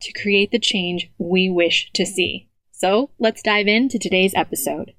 to 0.00 0.12
create 0.12 0.50
the 0.50 0.58
change 0.58 1.10
we 1.18 1.48
wish 1.48 1.90
to 1.94 2.04
see. 2.04 2.48
So 2.70 3.10
let's 3.18 3.42
dive 3.42 3.66
into 3.66 3.98
today's 3.98 4.34
episode. 4.34 4.92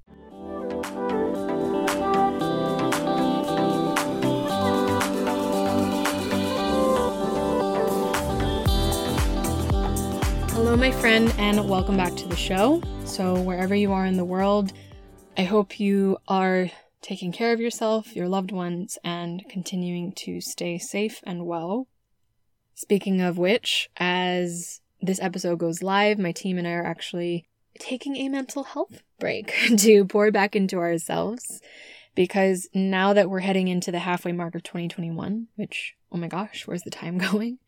Hello, 10.52 10.76
my 10.76 10.91
friend, 10.91 11.34
and 11.38 11.70
welcome 11.70 11.96
back 11.96 12.16
to 12.16 12.27
the 12.27 12.36
show. 12.36 12.82
So, 13.05 13.40
wherever 13.40 13.76
you 13.76 13.93
are 13.93 14.05
in 14.05 14.18
the 14.18 14.26
world, 14.26 14.74
I 15.38 15.43
hope 15.43 15.80
you 15.80 16.18
are 16.27 16.71
taking 17.02 17.32
care 17.32 17.54
of 17.54 17.62
yourself, 17.62 18.16
your 18.16 18.27
loved 18.27 18.52
ones, 18.52 18.98
and 19.04 19.48
continuing 19.48 20.12
to 20.14 20.41
stay 20.41 20.80
safe 20.80 21.21
and 21.26 21.46
well. 21.46 21.88
Speaking 22.74 23.21
of 23.21 23.38
which, 23.38 23.90
as 23.98 24.82
this 25.01 25.21
episode 25.21 25.59
goes 25.59 25.84
live, 25.84 26.17
my 26.17 26.31
team 26.31 26.57
and 26.57 26.67
I 26.67 26.71
are 26.71 26.85
actually 26.85 27.48
taking 27.79 28.15
a 28.17 28.29
mental 28.29 28.63
health 28.63 29.03
break 29.20 29.53
to 29.77 30.05
pour 30.05 30.31
back 30.31 30.55
into 30.55 30.77
ourselves 30.77 31.62
because 32.15 32.67
now 32.73 33.13
that 33.13 33.29
we're 33.29 33.41
heading 33.41 33.68
into 33.68 33.91
the 33.91 33.99
halfway 33.99 34.31
mark 34.31 34.55
of 34.55 34.63
2021, 34.63 35.48
which, 35.55 35.95
oh 36.12 36.18
my 36.18 36.27
gosh, 36.27 36.65
where's 36.65 36.84
the 36.84 36.90
time 36.90 37.18
going? 37.31 37.59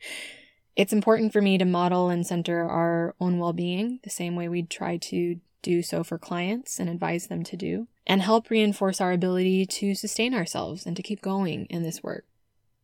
It's 0.75 0.94
important 0.94 1.33
for 1.33 1.41
me 1.41 1.57
to 1.57 1.66
model 1.66 2.09
and 2.09 2.25
center 2.25 2.67
our 2.67 3.16
own 3.19 3.38
well 3.38 3.53
being 3.53 4.00
the 4.03 4.09
same 4.09 4.35
way 4.35 4.47
we'd 4.47 4.69
try 4.69 4.97
to 4.97 5.39
do 5.61 5.81
so 5.81 6.03
for 6.03 6.17
clients 6.17 6.80
and 6.80 6.89
advise 6.89 7.27
them 7.27 7.44
to 7.44 7.57
do, 7.57 7.88
and 8.07 8.22
help 8.22 8.50
reinforce 8.50 9.02
our 9.02 9.11
ability 9.11 9.66
to 9.66 9.94
sustain 9.94 10.33
ourselves 10.33 10.85
and 10.85 10.95
to 10.95 11.03
keep 11.03 11.22
going 11.22 11.66
in 11.66 11.83
this 11.83 12.02
work. 12.02 12.25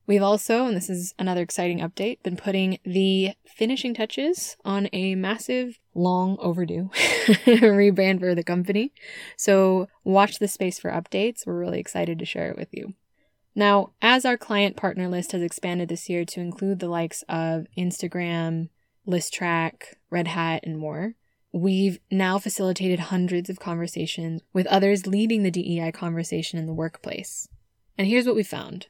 We've 0.07 0.21
also, 0.21 0.67
and 0.67 0.77
this 0.77 0.89
is 0.89 1.15
another 1.17 1.41
exciting 1.41 1.79
update, 1.79 2.21
been 2.21 2.37
putting 2.37 2.77
the 2.85 3.33
finishing 3.45 3.93
touches 3.93 4.55
on 4.63 4.87
a 4.93 5.15
massive, 5.15 5.79
long 5.95 6.37
overdue 6.39 6.89
rebrand 6.93 8.19
for 8.19 8.35
the 8.35 8.43
company. 8.43 8.93
So 9.35 9.87
watch 10.03 10.37
the 10.37 10.47
space 10.47 10.77
for 10.77 10.91
updates. 10.91 11.45
We're 11.45 11.57
really 11.57 11.79
excited 11.79 12.19
to 12.19 12.25
share 12.25 12.51
it 12.51 12.57
with 12.57 12.69
you. 12.71 12.93
Now, 13.55 13.93
as 14.01 14.25
our 14.25 14.37
client 14.37 14.75
partner 14.75 15.07
list 15.07 15.31
has 15.31 15.41
expanded 15.41 15.89
this 15.89 16.09
year 16.09 16.25
to 16.25 16.41
include 16.41 16.79
the 16.79 16.89
likes 16.89 17.23
of 17.29 17.65
Instagram, 17.77 18.69
Listrak, 19.07 19.95
Red 20.09 20.27
Hat, 20.27 20.61
and 20.63 20.77
more, 20.77 21.15
we've 21.53 21.99
now 22.11 22.37
facilitated 22.37 22.99
hundreds 22.99 23.49
of 23.49 23.59
conversations 23.59 24.41
with 24.51 24.67
others 24.67 25.07
leading 25.07 25.43
the 25.43 25.51
DEI 25.51 25.91
conversation 25.93 26.59
in 26.59 26.65
the 26.65 26.73
workplace. 26.73 27.47
And 27.97 28.07
here's 28.07 28.25
what 28.25 28.35
we 28.35 28.43
found. 28.43 28.87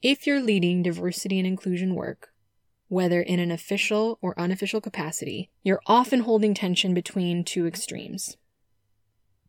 If 0.00 0.28
you're 0.28 0.40
leading 0.40 0.84
diversity 0.84 1.38
and 1.38 1.46
inclusion 1.46 1.96
work, 1.96 2.32
whether 2.86 3.20
in 3.20 3.40
an 3.40 3.50
official 3.50 4.16
or 4.22 4.38
unofficial 4.38 4.80
capacity, 4.80 5.50
you're 5.64 5.80
often 5.86 6.20
holding 6.20 6.54
tension 6.54 6.94
between 6.94 7.42
two 7.42 7.66
extremes. 7.66 8.36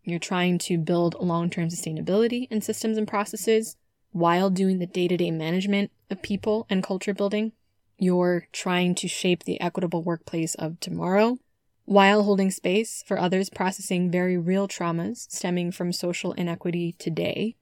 You're 0.03 0.17
trying 0.17 0.57
to 0.59 0.79
build 0.79 1.15
long 1.19 1.51
term 1.51 1.67
sustainability 1.67 2.47
in 2.49 2.61
systems 2.61 2.97
and 2.97 3.07
processes 3.07 3.77
while 4.11 4.49
doing 4.49 4.79
the 4.79 4.87
day 4.87 5.07
to 5.07 5.17
day 5.17 5.29
management 5.29 5.91
of 6.09 6.23
people 6.23 6.65
and 6.67 6.83
culture 6.83 7.13
building. 7.13 7.51
You're 7.99 8.47
trying 8.51 8.95
to 8.95 9.07
shape 9.07 9.43
the 9.43 9.61
equitable 9.61 10.01
workplace 10.01 10.55
of 10.55 10.79
tomorrow 10.79 11.37
while 11.85 12.23
holding 12.23 12.49
space 12.49 13.03
for 13.05 13.19
others 13.19 13.51
processing 13.51 14.09
very 14.09 14.35
real 14.35 14.67
traumas 14.67 15.29
stemming 15.29 15.71
from 15.71 15.93
social 15.93 16.33
inequity 16.33 16.95
today 16.97 17.55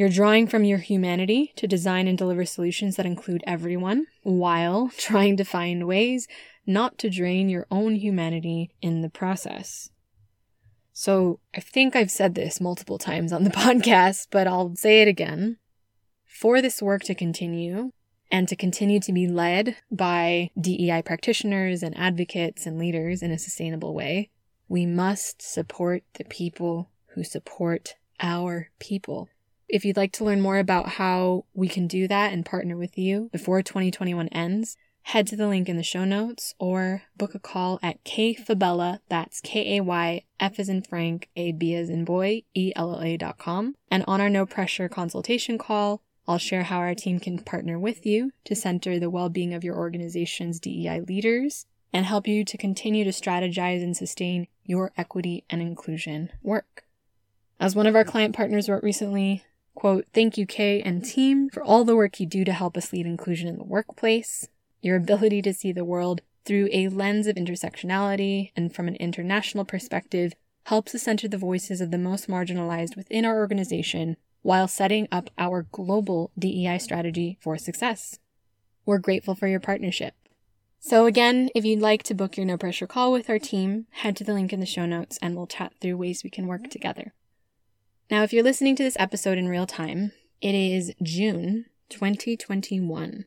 you're 0.00 0.08
drawing 0.08 0.46
from 0.46 0.64
your 0.64 0.78
humanity 0.78 1.52
to 1.56 1.66
design 1.66 2.08
and 2.08 2.16
deliver 2.16 2.46
solutions 2.46 2.96
that 2.96 3.04
include 3.04 3.44
everyone 3.46 4.06
while 4.22 4.90
trying 4.96 5.36
to 5.36 5.44
find 5.44 5.86
ways 5.86 6.26
not 6.66 6.96
to 6.96 7.10
drain 7.10 7.50
your 7.50 7.66
own 7.70 7.96
humanity 7.96 8.70
in 8.80 9.02
the 9.02 9.10
process. 9.10 9.90
So, 10.94 11.38
I 11.54 11.60
think 11.60 11.94
I've 11.94 12.10
said 12.10 12.34
this 12.34 12.62
multiple 12.62 12.96
times 12.96 13.30
on 13.30 13.44
the 13.44 13.50
podcast, 13.64 14.28
but 14.30 14.46
I'll 14.46 14.74
say 14.74 15.02
it 15.02 15.08
again. 15.08 15.58
For 16.24 16.62
this 16.62 16.80
work 16.80 17.02
to 17.02 17.14
continue 17.14 17.92
and 18.30 18.48
to 18.48 18.56
continue 18.56 19.00
to 19.00 19.12
be 19.12 19.28
led 19.28 19.76
by 19.90 20.48
DEI 20.58 21.02
practitioners 21.02 21.82
and 21.82 21.94
advocates 21.98 22.64
and 22.64 22.78
leaders 22.78 23.22
in 23.22 23.32
a 23.32 23.38
sustainable 23.38 23.92
way, 23.92 24.30
we 24.66 24.86
must 24.86 25.42
support 25.42 26.04
the 26.14 26.24
people 26.24 26.88
who 27.08 27.22
support 27.22 27.96
our 28.18 28.70
people. 28.78 29.28
If 29.72 29.84
you'd 29.84 29.96
like 29.96 30.10
to 30.14 30.24
learn 30.24 30.40
more 30.40 30.58
about 30.58 30.88
how 30.88 31.44
we 31.54 31.68
can 31.68 31.86
do 31.86 32.08
that 32.08 32.32
and 32.32 32.44
partner 32.44 32.76
with 32.76 32.98
you 32.98 33.28
before 33.30 33.62
2021 33.62 34.26
ends, 34.28 34.76
head 35.02 35.28
to 35.28 35.36
the 35.36 35.46
link 35.46 35.68
in 35.68 35.76
the 35.76 35.84
show 35.84 36.04
notes 36.04 36.54
or 36.58 37.02
book 37.16 37.36
a 37.36 37.38
call 37.38 37.78
at 37.80 38.02
kfabella, 38.02 38.98
that's 39.08 39.40
K-A-Y, 39.40 40.24
F 40.40 40.58
as 40.58 40.68
in 40.68 40.82
Frank, 40.82 41.28
A 41.36 41.52
B 41.52 41.76
as 41.76 41.88
in 41.88 42.04
boy, 42.04 42.42
E-L-L-A 42.52 43.16
dot 43.16 43.38
com. 43.38 43.76
And 43.88 44.02
on 44.08 44.20
our 44.20 44.28
no 44.28 44.44
pressure 44.44 44.88
consultation 44.88 45.56
call, 45.56 46.02
I'll 46.26 46.38
share 46.38 46.64
how 46.64 46.78
our 46.78 46.96
team 46.96 47.20
can 47.20 47.38
partner 47.38 47.78
with 47.78 48.04
you 48.04 48.32
to 48.46 48.56
center 48.56 48.98
the 48.98 49.08
well-being 49.08 49.54
of 49.54 49.62
your 49.62 49.76
organization's 49.76 50.58
DEI 50.58 51.02
leaders 51.02 51.66
and 51.92 52.06
help 52.06 52.26
you 52.26 52.44
to 52.44 52.58
continue 52.58 53.04
to 53.04 53.10
strategize 53.10 53.84
and 53.84 53.96
sustain 53.96 54.48
your 54.64 54.90
equity 54.96 55.44
and 55.48 55.62
inclusion 55.62 56.30
work. 56.42 56.86
As 57.60 57.76
one 57.76 57.86
of 57.86 57.94
our 57.94 58.04
client 58.04 58.34
partners 58.34 58.68
wrote 58.68 58.82
recently, 58.82 59.44
Quote, 59.80 60.04
thank 60.12 60.36
you, 60.36 60.44
Kay 60.44 60.82
and 60.82 61.02
team, 61.02 61.48
for 61.48 61.62
all 61.62 61.84
the 61.84 61.96
work 61.96 62.20
you 62.20 62.26
do 62.26 62.44
to 62.44 62.52
help 62.52 62.76
us 62.76 62.92
lead 62.92 63.06
inclusion 63.06 63.48
in 63.48 63.56
the 63.56 63.64
workplace. 63.64 64.46
Your 64.82 64.94
ability 64.94 65.40
to 65.40 65.54
see 65.54 65.72
the 65.72 65.86
world 65.86 66.20
through 66.44 66.68
a 66.70 66.88
lens 66.88 67.26
of 67.26 67.36
intersectionality 67.36 68.52
and 68.54 68.74
from 68.74 68.88
an 68.88 68.96
international 68.96 69.64
perspective 69.64 70.34
helps 70.64 70.94
us 70.94 71.04
center 71.04 71.28
the 71.28 71.38
voices 71.38 71.80
of 71.80 71.90
the 71.90 71.96
most 71.96 72.28
marginalized 72.28 72.94
within 72.94 73.24
our 73.24 73.38
organization 73.38 74.18
while 74.42 74.68
setting 74.68 75.08
up 75.10 75.30
our 75.38 75.62
global 75.72 76.30
DEI 76.38 76.76
strategy 76.76 77.38
for 77.40 77.56
success. 77.56 78.18
We're 78.84 78.98
grateful 78.98 79.34
for 79.34 79.48
your 79.48 79.60
partnership. 79.60 80.12
So, 80.78 81.06
again, 81.06 81.48
if 81.54 81.64
you'd 81.64 81.80
like 81.80 82.02
to 82.02 82.14
book 82.14 82.36
your 82.36 82.44
no 82.44 82.58
pressure 82.58 82.86
call 82.86 83.12
with 83.12 83.30
our 83.30 83.38
team, 83.38 83.86
head 83.92 84.14
to 84.16 84.24
the 84.24 84.34
link 84.34 84.52
in 84.52 84.60
the 84.60 84.66
show 84.66 84.84
notes 84.84 85.18
and 85.22 85.34
we'll 85.34 85.46
chat 85.46 85.72
through 85.80 85.96
ways 85.96 86.22
we 86.22 86.28
can 86.28 86.46
work 86.46 86.68
together. 86.68 87.14
Now, 88.10 88.24
if 88.24 88.32
you're 88.32 88.42
listening 88.42 88.74
to 88.74 88.82
this 88.82 88.96
episode 88.98 89.38
in 89.38 89.46
real 89.46 89.68
time, 89.68 90.10
it 90.40 90.52
is 90.52 90.92
June 91.00 91.66
2021, 91.90 93.24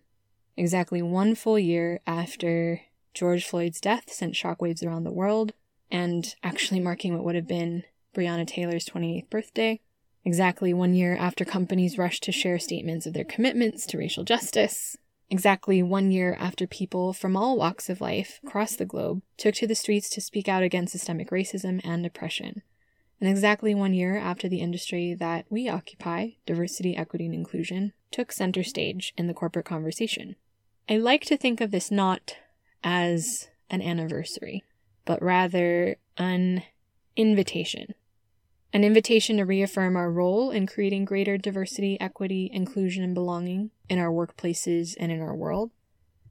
exactly 0.57 1.01
one 1.01 1.35
full 1.35 1.57
year 1.57 2.01
after 2.05 2.81
George 3.13 3.45
Floyd's 3.45 3.79
death 3.79 4.11
sent 4.11 4.33
shockwaves 4.33 4.85
around 4.85 5.05
the 5.05 5.13
world, 5.13 5.53
and 5.89 6.35
actually 6.43 6.81
marking 6.81 7.15
what 7.15 7.23
would 7.23 7.35
have 7.35 7.47
been 7.47 7.83
Breonna 8.13 8.45
Taylor's 8.45 8.85
28th 8.85 9.29
birthday. 9.29 9.79
Exactly 10.25 10.73
one 10.73 10.93
year 10.93 11.15
after 11.15 11.45
companies 11.45 11.97
rushed 11.97 12.23
to 12.23 12.33
share 12.33 12.59
statements 12.59 13.05
of 13.05 13.13
their 13.13 13.23
commitments 13.23 13.85
to 13.85 13.97
racial 13.97 14.25
justice. 14.25 14.97
Exactly 15.29 15.81
one 15.81 16.11
year 16.11 16.35
after 16.37 16.67
people 16.67 17.13
from 17.13 17.37
all 17.37 17.57
walks 17.57 17.89
of 17.89 18.01
life 18.01 18.41
across 18.45 18.75
the 18.75 18.85
globe 18.85 19.21
took 19.37 19.55
to 19.55 19.67
the 19.67 19.75
streets 19.75 20.09
to 20.09 20.19
speak 20.19 20.49
out 20.49 20.61
against 20.61 20.91
systemic 20.91 21.29
racism 21.29 21.79
and 21.85 22.05
oppression 22.05 22.63
and 23.23 23.31
exactly 23.31 23.73
one 23.73 23.93
year 23.93 24.17
after 24.17 24.49
the 24.49 24.59
industry 24.59 25.13
that 25.13 25.45
we 25.49 25.69
occupy, 25.69 26.31
diversity, 26.45 26.93
equity, 26.97 27.25
and 27.25 27.33
inclusion, 27.33 27.93
took 28.11 28.33
center 28.33 28.63
stage 28.63 29.13
in 29.17 29.27
the 29.27 29.33
corporate 29.33 29.63
conversation. 29.63 30.35
I 30.89 30.97
like 30.97 31.23
to 31.27 31.37
think 31.37 31.61
of 31.61 31.71
this 31.71 31.89
not 31.89 32.35
as 32.83 33.47
an 33.69 33.81
anniversary, 33.81 34.65
but 35.05 35.23
rather 35.23 35.95
an 36.17 36.63
invitation. 37.15 37.93
an 38.73 38.83
invitation 38.83 39.37
to 39.37 39.45
reaffirm 39.45 39.95
our 39.95 40.11
role 40.11 40.49
in 40.49 40.65
creating 40.65 41.05
greater 41.05 41.37
diversity, 41.37 41.99
equity, 42.01 42.49
inclusion, 42.51 43.03
and 43.03 43.13
belonging 43.13 43.69
in 43.87 43.99
our 43.99 44.11
workplaces 44.11 44.95
and 44.99 45.11
in 45.11 45.21
our 45.21 45.35
world, 45.35 45.69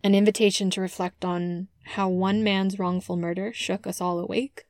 an 0.03 0.15
invitation 0.15 0.69
to 0.69 0.81
reflect 0.81 1.25
on 1.25 1.69
how 1.85 2.09
one 2.09 2.43
man's 2.43 2.79
wrongful 2.79 3.17
murder 3.17 3.53
shook 3.53 3.87
us 3.87 4.01
all 4.01 4.19
awake, 4.19 4.67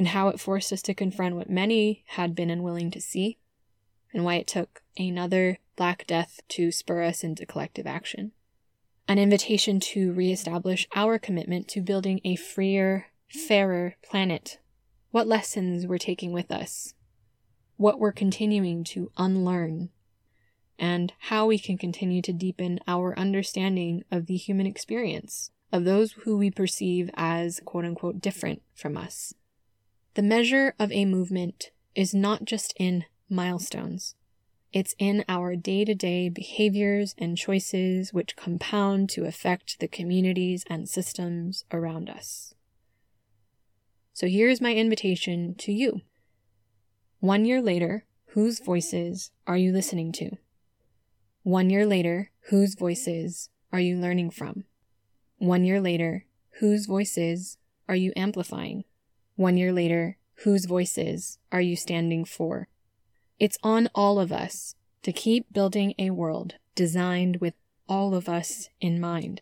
and 0.00 0.08
how 0.08 0.28
it 0.28 0.40
forced 0.40 0.72
us 0.72 0.80
to 0.80 0.94
confront 0.94 1.36
what 1.36 1.50
many 1.50 2.02
had 2.06 2.34
been 2.34 2.48
unwilling 2.48 2.90
to 2.90 2.98
see, 2.98 3.36
and 4.14 4.24
why 4.24 4.36
it 4.36 4.46
took 4.46 4.80
another 4.96 5.58
Black 5.76 6.06
Death 6.06 6.40
to 6.48 6.72
spur 6.72 7.02
us 7.02 7.22
into 7.22 7.44
collective 7.44 7.86
action. 7.86 8.32
An 9.06 9.18
invitation 9.18 9.78
to 9.78 10.14
reestablish 10.14 10.88
our 10.96 11.18
commitment 11.18 11.68
to 11.68 11.82
building 11.82 12.18
a 12.24 12.34
freer, 12.34 13.08
fairer 13.28 13.96
planet. 14.02 14.58
What 15.10 15.28
lessons 15.28 15.86
we're 15.86 15.98
taking 15.98 16.32
with 16.32 16.50
us, 16.50 16.94
what 17.76 18.00
we're 18.00 18.10
continuing 18.10 18.84
to 18.84 19.12
unlearn, 19.18 19.90
and 20.78 21.12
how 21.18 21.44
we 21.44 21.58
can 21.58 21.76
continue 21.76 22.22
to 22.22 22.32
deepen 22.32 22.80
our 22.88 23.18
understanding 23.18 24.04
of 24.10 24.24
the 24.24 24.38
human 24.38 24.66
experience 24.66 25.50
of 25.70 25.84
those 25.84 26.12
who 26.12 26.38
we 26.38 26.50
perceive 26.50 27.10
as 27.12 27.60
quote 27.66 27.84
unquote 27.84 28.22
different 28.22 28.62
from 28.74 28.96
us. 28.96 29.34
The 30.14 30.22
measure 30.22 30.74
of 30.78 30.90
a 30.90 31.04
movement 31.04 31.70
is 31.94 32.12
not 32.12 32.44
just 32.44 32.74
in 32.76 33.04
milestones. 33.28 34.16
It's 34.72 34.94
in 34.98 35.24
our 35.28 35.54
day 35.54 35.84
to 35.84 35.94
day 35.94 36.28
behaviors 36.28 37.14
and 37.16 37.36
choices 37.36 38.12
which 38.12 38.36
compound 38.36 39.08
to 39.10 39.24
affect 39.24 39.78
the 39.78 39.88
communities 39.88 40.64
and 40.68 40.88
systems 40.88 41.64
around 41.72 42.10
us. 42.10 42.54
So 44.12 44.26
here's 44.26 44.60
my 44.60 44.74
invitation 44.74 45.54
to 45.58 45.72
you. 45.72 46.02
One 47.20 47.44
year 47.44 47.62
later, 47.62 48.04
whose 48.26 48.60
voices 48.60 49.30
are 49.46 49.56
you 49.56 49.72
listening 49.72 50.12
to? 50.12 50.36
One 51.42 51.70
year 51.70 51.86
later, 51.86 52.30
whose 52.50 52.74
voices 52.74 53.48
are 53.72 53.80
you 53.80 53.96
learning 53.96 54.30
from? 54.30 54.64
One 55.38 55.64
year 55.64 55.80
later, 55.80 56.26
whose 56.58 56.86
voices 56.86 57.58
are 57.88 57.96
you 57.96 58.12
amplifying? 58.16 58.84
One 59.40 59.56
year 59.56 59.72
later, 59.72 60.18
whose 60.44 60.66
voices 60.66 61.38
are 61.50 61.62
you 61.62 61.74
standing 61.74 62.26
for? 62.26 62.68
It's 63.38 63.56
on 63.62 63.88
all 63.94 64.20
of 64.20 64.32
us 64.32 64.74
to 65.02 65.14
keep 65.14 65.50
building 65.50 65.94
a 65.98 66.10
world 66.10 66.56
designed 66.74 67.38
with 67.38 67.54
all 67.88 68.14
of 68.14 68.28
us 68.28 68.68
in 68.82 69.00
mind, 69.00 69.40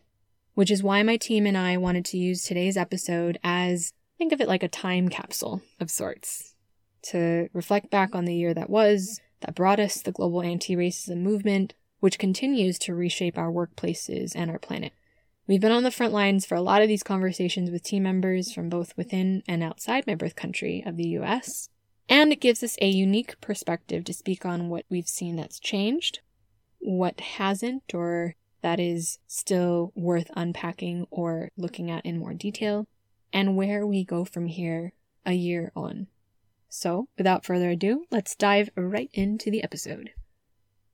which 0.53 0.71
is 0.71 0.81
why 0.81 1.03
my 1.03 1.17
team 1.17 1.45
and 1.45 1.57
I 1.57 1.75
wanted 1.75 2.05
to 2.05 2.17
use 2.17 2.43
today's 2.43 2.77
episode 2.77 3.39
as 3.43 3.91
think 4.17 4.31
of 4.31 4.39
it 4.39 4.47
like 4.47 4.63
a 4.63 4.69
time 4.69 5.09
capsule 5.09 5.63
of 5.81 5.91
sorts 5.91 6.55
to 7.01 7.49
reflect 7.51 7.89
back 7.89 8.15
on 8.15 8.23
the 8.23 8.35
year 8.35 8.53
that 8.53 8.69
was, 8.69 9.19
that 9.41 9.53
brought 9.53 9.81
us 9.81 10.01
the 10.01 10.13
global 10.13 10.41
anti 10.41 10.77
racism 10.77 11.17
movement, 11.17 11.73
which 11.99 12.17
continues 12.17 12.79
to 12.79 12.95
reshape 12.95 13.37
our 13.37 13.51
workplaces 13.51 14.31
and 14.33 14.49
our 14.49 14.59
planet. 14.59 14.93
We've 15.49 15.59
been 15.59 15.71
on 15.71 15.81
the 15.81 15.89
front 15.89 16.13
lines 16.13 16.45
for 16.45 16.53
a 16.53 16.61
lot 16.61 16.83
of 16.83 16.87
these 16.87 17.01
conversations 17.01 17.71
with 17.71 17.81
team 17.81 18.03
members 18.03 18.53
from 18.53 18.69
both 18.69 18.95
within 18.95 19.41
and 19.47 19.63
outside 19.63 20.05
my 20.05 20.13
birth 20.13 20.35
country 20.35 20.83
of 20.85 20.95
the 20.95 21.07
US, 21.17 21.69
and 22.07 22.31
it 22.31 22.39
gives 22.39 22.61
us 22.61 22.77
a 22.79 22.87
unique 22.87 23.41
perspective 23.41 24.03
to 24.03 24.13
speak 24.13 24.45
on 24.45 24.69
what 24.69 24.85
we've 24.91 25.07
seen 25.07 25.37
that's 25.37 25.59
changed, 25.59 26.19
what 26.77 27.19
hasn't, 27.19 27.95
or 27.95 28.35
that 28.61 28.79
is 28.79 29.17
still 29.25 29.91
worth 29.95 30.29
unpacking 30.35 31.07
or 31.09 31.49
looking 31.57 31.89
at 31.89 32.05
in 32.05 32.19
more 32.19 32.35
detail, 32.35 32.87
and 33.33 33.57
where 33.57 33.87
we 33.87 34.03
go 34.03 34.23
from 34.25 34.45
here 34.45 34.93
a 35.25 35.33
year 35.33 35.71
on. 35.75 36.05
So, 36.69 37.07
without 37.17 37.43
further 37.43 37.71
ado, 37.71 38.05
let's 38.11 38.35
dive 38.35 38.69
right 38.75 39.09
into 39.13 39.49
the 39.49 39.63
episode. 39.63 40.11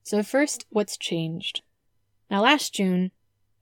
So, 0.03 0.23
first, 0.23 0.65
what's 0.69 0.95
changed? 0.95 1.61
Now, 2.31 2.43
last 2.43 2.73
June, 2.73 3.11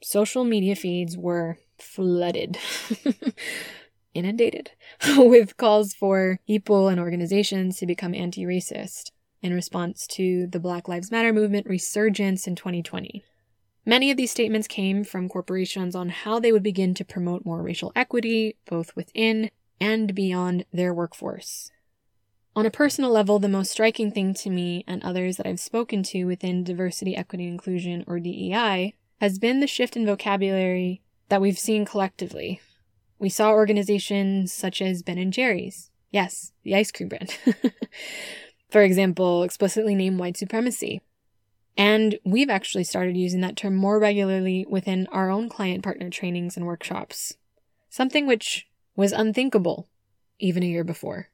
social 0.04 0.44
media 0.44 0.76
feeds 0.76 1.18
were 1.18 1.58
flooded 1.78 2.58
inundated 4.14 4.72
with 5.18 5.58
calls 5.58 5.94
for 5.94 6.40
people 6.48 6.88
and 6.88 7.00
organizations 7.00 7.78
to 7.78 7.86
become 7.86 8.14
anti 8.14 8.44
racist 8.44 9.12
in 9.42 9.54
response 9.54 10.08
to 10.08 10.48
the 10.48 10.60
Black 10.60 10.88
Lives 10.88 11.12
Matter 11.12 11.34
movement 11.34 11.68
resurgence 11.68 12.48
in 12.48 12.56
2020. 12.56 13.24
Many 13.86 14.12
of 14.12 14.16
these 14.16 14.32
statements 14.32 14.68
came 14.68 15.04
from 15.04 15.28
corporations 15.28 15.96
on 15.96 16.08
how 16.10 16.40
they 16.40 16.54
would 16.54 16.64
begin 16.64 16.94
to 16.94 17.04
promote 17.04 17.46
more 17.46 17.62
racial 17.62 17.92
equity, 17.96 18.56
both 18.66 18.96
within 18.96 19.52
and 19.82 20.16
beyond 20.16 20.64
their 20.72 20.94
workforce. 20.94 21.70
On 22.56 22.66
a 22.66 22.72
personal 22.72 23.12
level, 23.12 23.40
the 23.40 23.50
most 23.50 23.72
striking 23.72 24.12
thing 24.12 24.34
to 24.36 24.50
me 24.50 24.86
and 24.88 25.04
others 25.04 25.36
that 25.36 25.48
I've 25.48 25.60
spoken 25.60 26.04
to 26.04 26.24
within 26.24 26.64
diversity, 26.64 27.18
equity, 27.18 27.48
inclusion, 27.48 28.06
or 28.08 28.20
DEI 28.20 28.94
has 29.24 29.40
been 29.40 29.60
the 29.60 29.68
shift 29.68 29.96
in 29.96 30.06
vocabulary 30.06 31.02
that 31.30 31.42
we've 31.42 31.58
seen 31.58 31.86
collectively 31.86 32.62
we 33.24 33.30
saw 33.30 33.52
organizations 33.52 34.52
such 34.52 34.82
as 34.82 35.02
Ben 35.02 35.18
and 35.18 35.32
Jerry's. 35.32 35.90
Yes, 36.12 36.52
the 36.64 36.76
ice 36.76 36.92
cream 36.92 37.08
brand. 37.08 37.34
For 38.70 38.82
example, 38.82 39.44
explicitly 39.44 39.96
name 39.96 40.18
white 40.18 40.36
supremacy. 40.36 41.02
And 41.78 42.20
we've 42.26 42.50
actually 42.50 42.84
started 42.84 43.16
using 43.16 43.40
that 43.40 43.56
term 43.56 43.78
more 43.78 43.98
regularly 43.98 44.66
within 44.68 45.08
our 45.08 45.30
own 45.30 45.48
client 45.48 45.86
partner 45.86 46.10
trainings 46.10 46.58
and 46.58 46.66
workshops. 46.66 47.38
Something 47.90 48.28
which 48.28 48.68
was 48.98 49.14
unthinkable 49.14 49.88
even 50.38 50.62
a 50.62 50.68
year 50.68 50.84
before. 50.84 51.30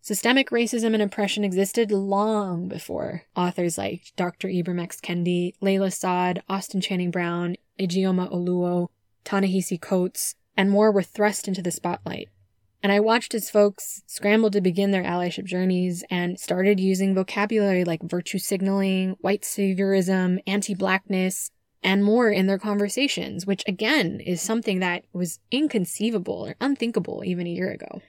Systemic 0.00 0.50
racism 0.50 0.94
and 0.94 1.02
oppression 1.02 1.44
existed 1.44 1.90
long 1.90 2.68
before 2.68 3.24
authors 3.36 3.76
like 3.76 4.12
Dr. 4.16 4.48
Ibram 4.48 4.80
X. 4.80 5.00
Kendi, 5.00 5.54
Layla 5.60 5.92
Saad, 5.92 6.42
Austin 6.48 6.80
Channing 6.80 7.10
Brown, 7.10 7.56
Ijeoma 7.78 8.32
Oluo, 8.32 8.88
Ta-Nehisi 9.24 9.80
Coates, 9.80 10.34
and 10.56 10.70
more 10.70 10.90
were 10.90 11.02
thrust 11.02 11.46
into 11.46 11.62
the 11.62 11.70
spotlight. 11.70 12.28
And 12.82 12.92
I 12.92 13.00
watched 13.00 13.34
as 13.34 13.50
folks 13.50 14.02
scrambled 14.06 14.52
to 14.52 14.60
begin 14.60 14.92
their 14.92 15.02
allyship 15.02 15.44
journeys 15.44 16.04
and 16.10 16.38
started 16.38 16.78
using 16.78 17.14
vocabulary 17.14 17.84
like 17.84 18.02
virtue 18.02 18.38
signaling, 18.38 19.16
white 19.20 19.42
saviorism, 19.42 20.38
anti 20.46 20.74
blackness, 20.74 21.50
and 21.82 22.04
more 22.04 22.30
in 22.30 22.46
their 22.46 22.58
conversations, 22.58 23.46
which 23.46 23.64
again 23.66 24.20
is 24.20 24.40
something 24.40 24.78
that 24.78 25.04
was 25.12 25.40
inconceivable 25.50 26.46
or 26.46 26.54
unthinkable 26.60 27.22
even 27.24 27.46
a 27.46 27.50
year 27.50 27.70
ago. 27.70 28.00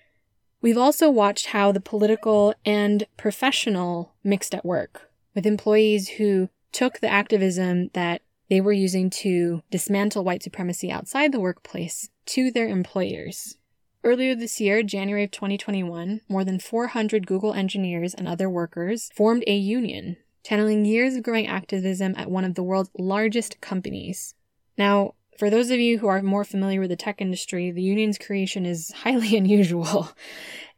We've 0.61 0.77
also 0.77 1.09
watched 1.09 1.47
how 1.47 1.71
the 1.71 1.79
political 1.79 2.53
and 2.65 3.05
professional 3.15 4.13
mixed 4.23 4.53
at 4.53 4.65
work, 4.65 5.09
with 5.33 5.45
employees 5.45 6.09
who 6.09 6.49
took 6.71 6.99
the 6.99 7.09
activism 7.09 7.89
that 7.93 8.21
they 8.49 8.59
were 8.59 8.73
using 8.73 9.09
to 9.09 9.61
dismantle 9.71 10.23
white 10.23 10.43
supremacy 10.43 10.91
outside 10.91 11.31
the 11.31 11.39
workplace 11.39 12.09
to 12.25 12.51
their 12.51 12.67
employers. 12.67 13.57
Earlier 14.03 14.35
this 14.35 14.59
year, 14.59 14.83
January 14.83 15.23
of 15.23 15.31
2021, 15.31 16.21
more 16.27 16.43
than 16.43 16.59
400 16.59 17.27
Google 17.27 17.53
engineers 17.53 18.13
and 18.13 18.27
other 18.27 18.49
workers 18.49 19.09
formed 19.13 19.43
a 19.45 19.55
union, 19.55 20.17
channeling 20.43 20.85
years 20.85 21.15
of 21.15 21.23
growing 21.23 21.47
activism 21.47 22.15
at 22.17 22.31
one 22.31 22.45
of 22.45 22.55
the 22.55 22.63
world's 22.63 22.91
largest 22.97 23.61
companies. 23.61 24.35
Now, 24.77 25.15
for 25.39 25.49
those 25.49 25.71
of 25.71 25.79
you 25.79 25.99
who 25.99 26.07
are 26.07 26.21
more 26.21 26.43
familiar 26.43 26.81
with 26.81 26.89
the 26.89 26.97
tech 26.97 27.21
industry, 27.21 27.71
the 27.71 27.81
union's 27.81 28.17
creation 28.17 28.65
is 28.65 28.91
highly 29.03 29.37
unusual 29.37 30.09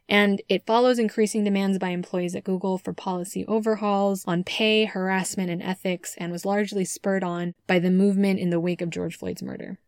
and 0.08 0.42
it 0.50 0.66
follows 0.66 1.00
increasing 1.00 1.46
demands 1.46 1.80
by 1.80 1.88
employees 1.90 2.36
at 2.36 2.44
Google 2.44 2.78
for 2.78 2.92
policy 2.92 3.46
overhauls 3.48 4.26
on 4.28 4.44
pay, 4.44 4.84
harassment, 4.84 5.50
and 5.50 5.64
ethics, 5.64 6.16
and 6.18 6.34
was 6.34 6.46
largely 6.46 6.84
spurred 6.84 7.24
on 7.24 7.54
by 7.66 7.80
the 7.80 7.90
movement 7.90 8.38
in 8.38 8.50
the 8.50 8.60
wake 8.60 8.82
of 8.82 8.90
George 8.90 9.18
Floyd's 9.18 9.42
murder. 9.42 9.80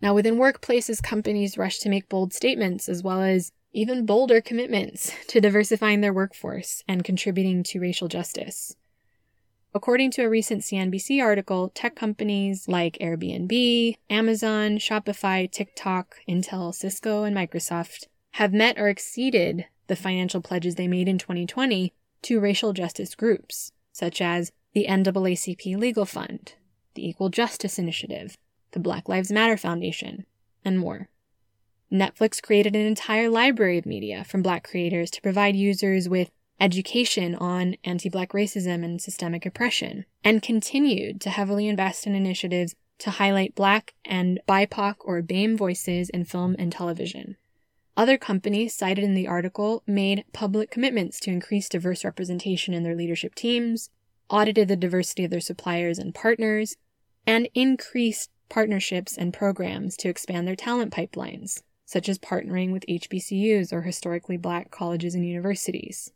Now, 0.00 0.14
within 0.14 0.36
workplaces, 0.36 1.02
companies 1.02 1.58
rush 1.58 1.78
to 1.80 1.90
make 1.90 2.08
bold 2.08 2.32
statements 2.32 2.88
as 2.88 3.02
well 3.02 3.20
as 3.20 3.52
even 3.72 4.06
bolder 4.06 4.40
commitments 4.40 5.12
to 5.28 5.42
diversifying 5.42 6.00
their 6.00 6.14
workforce 6.14 6.82
and 6.88 7.04
contributing 7.04 7.62
to 7.64 7.80
racial 7.80 8.08
justice. 8.08 8.74
According 9.72 10.10
to 10.12 10.22
a 10.22 10.28
recent 10.28 10.62
CNBC 10.62 11.22
article, 11.22 11.70
tech 11.72 11.94
companies 11.94 12.66
like 12.66 12.98
Airbnb, 13.00 13.96
Amazon, 14.10 14.78
Shopify, 14.78 15.50
TikTok, 15.50 16.16
Intel, 16.28 16.74
Cisco, 16.74 17.22
and 17.22 17.36
Microsoft 17.36 18.06
have 18.32 18.52
met 18.52 18.78
or 18.78 18.88
exceeded 18.88 19.66
the 19.86 19.94
financial 19.94 20.40
pledges 20.40 20.74
they 20.74 20.88
made 20.88 21.08
in 21.08 21.18
2020 21.18 21.92
to 22.22 22.40
racial 22.40 22.72
justice 22.72 23.14
groups, 23.14 23.70
such 23.92 24.20
as 24.20 24.50
the 24.72 24.86
NAACP 24.88 25.76
Legal 25.76 26.04
Fund, 26.04 26.54
the 26.94 27.08
Equal 27.08 27.28
Justice 27.28 27.78
Initiative, 27.78 28.36
the 28.72 28.80
Black 28.80 29.08
Lives 29.08 29.30
Matter 29.30 29.56
Foundation, 29.56 30.26
and 30.64 30.80
more. 30.80 31.08
Netflix 31.92 32.42
created 32.42 32.74
an 32.74 32.86
entire 32.86 33.28
library 33.28 33.78
of 33.78 33.86
media 33.86 34.24
from 34.24 34.42
Black 34.42 34.68
creators 34.68 35.10
to 35.12 35.22
provide 35.22 35.56
users 35.56 36.08
with 36.08 36.30
education 36.60 37.34
on 37.34 37.76
anti 37.84 38.08
Black 38.08 38.32
racism 38.32 38.84
and 38.84 39.00
systemic 39.00 39.46
oppression, 39.46 40.04
and 40.22 40.42
continued 40.42 41.20
to 41.22 41.30
heavily 41.30 41.66
invest 41.66 42.06
in 42.06 42.14
initiatives 42.14 42.74
to 42.98 43.10
highlight 43.10 43.54
Black 43.54 43.94
and 44.04 44.40
BIPOC 44.46 44.96
or 45.00 45.22
BAME 45.22 45.56
voices 45.56 46.10
in 46.10 46.24
film 46.24 46.54
and 46.58 46.70
television. 46.70 47.36
Other 47.96 48.18
companies 48.18 48.74
cited 48.74 49.04
in 49.04 49.14
the 49.14 49.26
article 49.26 49.82
made 49.86 50.24
public 50.32 50.70
commitments 50.70 51.18
to 51.20 51.30
increase 51.30 51.68
diverse 51.68 52.04
representation 52.04 52.72
in 52.72 52.82
their 52.82 52.94
leadership 52.94 53.34
teams, 53.34 53.90
audited 54.28 54.68
the 54.68 54.76
diversity 54.76 55.24
of 55.24 55.30
their 55.30 55.40
suppliers 55.40 55.98
and 55.98 56.14
partners, 56.14 56.76
and 57.26 57.48
increased 57.54 58.30
partnerships 58.48 59.16
and 59.16 59.32
programs 59.32 59.96
to 59.96 60.08
expand 60.08 60.46
their 60.46 60.56
talent 60.56 60.92
pipelines, 60.92 61.62
such 61.84 62.08
as 62.08 62.18
partnering 62.18 62.72
with 62.72 62.86
HBCUs 62.86 63.72
or 63.72 63.82
historically 63.82 64.36
black 64.36 64.70
colleges 64.70 65.14
and 65.14 65.26
universities. 65.26 66.12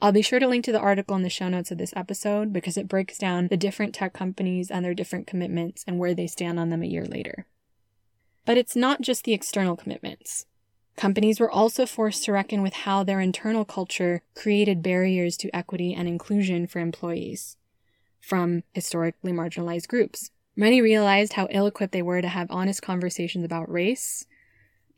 I'll 0.00 0.12
be 0.12 0.22
sure 0.22 0.38
to 0.38 0.46
link 0.46 0.64
to 0.64 0.72
the 0.72 0.78
article 0.78 1.16
in 1.16 1.22
the 1.22 1.28
show 1.28 1.48
notes 1.48 1.72
of 1.72 1.78
this 1.78 1.92
episode 1.96 2.52
because 2.52 2.76
it 2.76 2.86
breaks 2.86 3.18
down 3.18 3.48
the 3.48 3.56
different 3.56 3.94
tech 3.94 4.12
companies 4.12 4.70
and 4.70 4.84
their 4.84 4.94
different 4.94 5.26
commitments 5.26 5.84
and 5.88 5.98
where 5.98 6.14
they 6.14 6.28
stand 6.28 6.60
on 6.60 6.68
them 6.68 6.82
a 6.82 6.86
year 6.86 7.04
later. 7.04 7.46
But 8.44 8.56
it's 8.56 8.76
not 8.76 9.00
just 9.00 9.24
the 9.24 9.32
external 9.32 9.76
commitments. 9.76 10.46
Companies 10.96 11.40
were 11.40 11.50
also 11.50 11.84
forced 11.84 12.24
to 12.24 12.32
reckon 12.32 12.62
with 12.62 12.74
how 12.74 13.02
their 13.02 13.20
internal 13.20 13.64
culture 13.64 14.22
created 14.34 14.82
barriers 14.82 15.36
to 15.38 15.54
equity 15.54 15.94
and 15.94 16.06
inclusion 16.06 16.66
for 16.66 16.78
employees 16.78 17.56
from 18.20 18.62
historically 18.72 19.32
marginalized 19.32 19.88
groups. 19.88 20.30
Many 20.54 20.80
realized 20.80 21.34
how 21.34 21.48
ill 21.50 21.66
equipped 21.66 21.92
they 21.92 22.02
were 22.02 22.20
to 22.20 22.28
have 22.28 22.50
honest 22.50 22.82
conversations 22.82 23.44
about 23.44 23.70
race, 23.70 24.26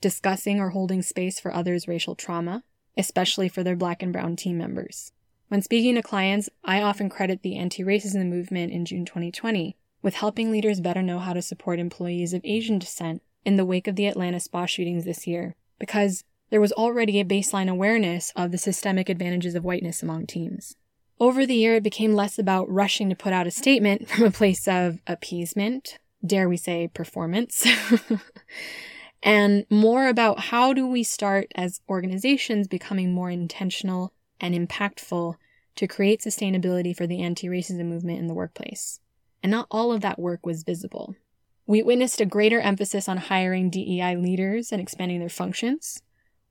discussing 0.00 0.58
or 0.58 0.70
holding 0.70 1.02
space 1.02 1.38
for 1.38 1.54
others' 1.54 1.86
racial 1.86 2.14
trauma, 2.14 2.64
especially 3.00 3.48
for 3.48 3.64
their 3.64 3.74
black 3.74 4.02
and 4.02 4.12
brown 4.12 4.36
team 4.36 4.58
members. 4.58 5.12
When 5.48 5.62
speaking 5.62 5.96
to 5.96 6.02
clients, 6.02 6.48
I 6.62 6.82
often 6.82 7.08
credit 7.08 7.42
the 7.42 7.56
anti 7.56 7.82
racism 7.82 8.26
movement 8.26 8.72
in 8.72 8.84
June 8.84 9.04
2020 9.04 9.74
with 10.02 10.14
helping 10.14 10.52
leaders 10.52 10.80
better 10.80 11.02
know 11.02 11.18
how 11.18 11.32
to 11.32 11.42
support 11.42 11.78
employees 11.78 12.32
of 12.32 12.42
Asian 12.44 12.78
descent 12.78 13.22
in 13.44 13.56
the 13.56 13.64
wake 13.64 13.88
of 13.88 13.96
the 13.96 14.06
Atlanta 14.06 14.38
spa 14.38 14.66
shootings 14.66 15.04
this 15.04 15.26
year, 15.26 15.56
because 15.78 16.24
there 16.50 16.60
was 16.60 16.72
already 16.72 17.18
a 17.18 17.24
baseline 17.24 17.68
awareness 17.68 18.32
of 18.36 18.52
the 18.52 18.58
systemic 18.58 19.08
advantages 19.08 19.54
of 19.54 19.64
whiteness 19.64 20.02
among 20.02 20.26
teams. 20.26 20.76
Over 21.18 21.44
the 21.44 21.54
year, 21.54 21.76
it 21.76 21.82
became 21.82 22.14
less 22.14 22.38
about 22.38 22.70
rushing 22.70 23.08
to 23.08 23.16
put 23.16 23.32
out 23.32 23.46
a 23.46 23.50
statement 23.50 24.08
from 24.08 24.24
a 24.24 24.30
place 24.30 24.68
of 24.68 25.00
appeasement, 25.06 25.98
dare 26.24 26.48
we 26.48 26.56
say 26.56 26.88
performance, 26.88 27.66
and 29.22 29.66
more 29.70 30.08
about 30.08 30.40
how 30.40 30.72
do 30.72 30.86
we 30.86 31.02
start 31.02 31.48
as 31.54 31.80
organizations 31.88 32.66
becoming 32.68 33.12
more 33.12 33.30
intentional 33.30 34.12
and 34.40 34.54
impactful 34.54 35.34
to 35.76 35.86
create 35.86 36.20
sustainability 36.20 36.96
for 36.96 37.06
the 37.06 37.22
anti 37.22 37.48
racism 37.48 37.86
movement 37.86 38.18
in 38.18 38.26
the 38.26 38.34
workplace. 38.34 39.00
And 39.42 39.50
not 39.50 39.66
all 39.70 39.92
of 39.92 40.00
that 40.00 40.18
work 40.18 40.44
was 40.44 40.62
visible. 40.62 41.14
We 41.66 41.82
witnessed 41.82 42.20
a 42.20 42.26
greater 42.26 42.60
emphasis 42.60 43.08
on 43.08 43.16
hiring 43.18 43.70
DEI 43.70 44.16
leaders 44.16 44.72
and 44.72 44.80
expanding 44.80 45.20
their 45.20 45.28
functions, 45.28 46.02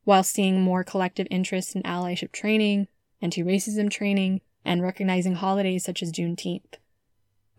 while 0.04 0.24
seeing 0.24 0.62
more 0.62 0.84
collective 0.84 1.28
interest 1.30 1.76
in 1.76 1.84
allyship 1.84 2.32
training, 2.32 2.88
anti 3.22 3.44
racism 3.44 3.90
training, 3.90 4.42
and 4.64 4.82
recognizing 4.82 5.36
holidays 5.36 5.84
such 5.84 6.02
as 6.02 6.12
Juneteenth. 6.12 6.76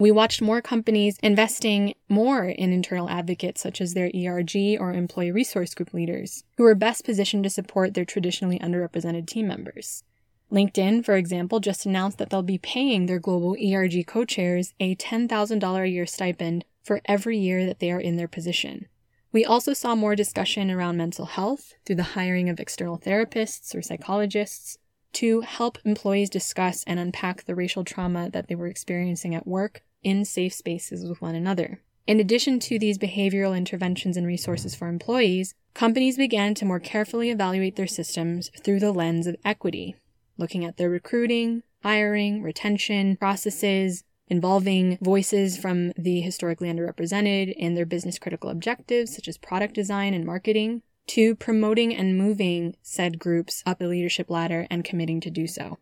We 0.01 0.11
watched 0.11 0.41
more 0.41 0.63
companies 0.63 1.19
investing 1.23 1.93
more 2.09 2.47
in 2.47 2.73
internal 2.73 3.11
advocates 3.11 3.61
such 3.61 3.83
as 3.83 3.93
their 3.93 4.11
ERG 4.17 4.81
or 4.81 4.95
employee 4.95 5.31
resource 5.31 5.75
group 5.75 5.93
leaders, 5.93 6.43
who 6.57 6.65
are 6.65 6.75
best 6.75 7.05
positioned 7.05 7.45
to 7.45 7.51
support 7.51 7.93
their 7.93 8.07
traditionally 8.07 8.59
underrepresented 8.59 9.27
team 9.27 9.47
members. 9.47 10.03
LinkedIn, 10.51 11.05
for 11.05 11.17
example, 11.17 11.61
just 11.61 11.85
announced 11.85 12.17
that 12.17 12.31
they'll 12.31 12.43
be 12.43 12.57
paying 12.57 13.05
their 13.05 13.19
global 13.19 13.55
ERG 13.63 14.07
co 14.07 14.25
chairs 14.25 14.73
a 14.81 14.97
$10,000 14.97 15.83
a 15.83 15.89
year 15.91 16.07
stipend 16.07 16.65
for 16.83 17.03
every 17.05 17.37
year 17.37 17.67
that 17.67 17.81
they 17.81 17.93
are 17.93 18.01
in 18.01 18.17
their 18.17 18.27
position. 18.27 18.87
We 19.33 19.45
also 19.45 19.75
saw 19.75 19.95
more 19.95 20.17
discussion 20.17 20.71
around 20.71 20.97
mental 20.97 21.27
health 21.27 21.75
through 21.85 21.97
the 21.97 22.15
hiring 22.15 22.49
of 22.49 22.59
external 22.59 22.97
therapists 22.97 23.75
or 23.75 23.83
psychologists 23.83 24.79
to 25.13 25.43
help 25.43 25.77
employees 25.85 26.31
discuss 26.31 26.85
and 26.85 26.99
unpack 26.99 27.45
the 27.45 27.55
racial 27.55 27.85
trauma 27.85 28.31
that 28.31 28.49
they 28.49 28.55
were 28.55 28.67
experiencing 28.67 29.35
at 29.35 29.47
work 29.47 29.83
in 30.03 30.25
safe 30.25 30.55
spaces 30.55 31.09
with 31.09 31.21
one 31.21 31.35
another. 31.35 31.81
In 32.07 32.19
addition 32.19 32.59
to 32.61 32.79
these 32.79 32.99
behavioral 32.99 33.57
interventions 33.57 34.17
and 34.17 34.27
resources 34.27 34.75
for 34.75 34.89
employees, 34.89 35.55
companies 35.75 36.17
began 36.17 36.55
to 36.55 36.65
more 36.65 36.81
carefully 36.81 37.31
evaluate 37.31 37.77
their 37.77 37.87
systems 37.87 38.51
through 38.65 38.81
the 38.81 38.93
lens 38.93 39.27
of 39.27 39.37
equity, 39.45 39.95
looking 40.37 40.65
at 40.65 40.77
their 40.77 40.91
recruiting, 40.91 41.63
hiring, 41.83 42.43
retention 42.43 43.17
processes, 43.17 44.03
involving 44.27 44.97
voices 45.01 45.59
from 45.59 45.93
the 45.93 46.21
historically 46.21 46.69
underrepresented 46.69 47.53
in 47.57 47.75
their 47.75 47.87
business 47.87 48.19
critical 48.19 48.51
objectives, 48.51 49.15
such 49.15 49.29
as 49.29 49.37
product 49.39 49.75
design 49.75 50.15
and 50.15 50.25
marketing, 50.25 50.83
to 51.09 51.35
promoting 51.35 51.95
and 51.95 52.17
moving 52.17 52.77
said 52.83 53.19
groups 53.19 53.63
up 53.67 53.79
the 53.79 53.89
leadership 53.89 54.31
ladder 54.31 54.67
and 54.71 54.85
committing 54.85 55.21
to 55.21 55.31
do 55.31 55.47
so. 55.47 55.79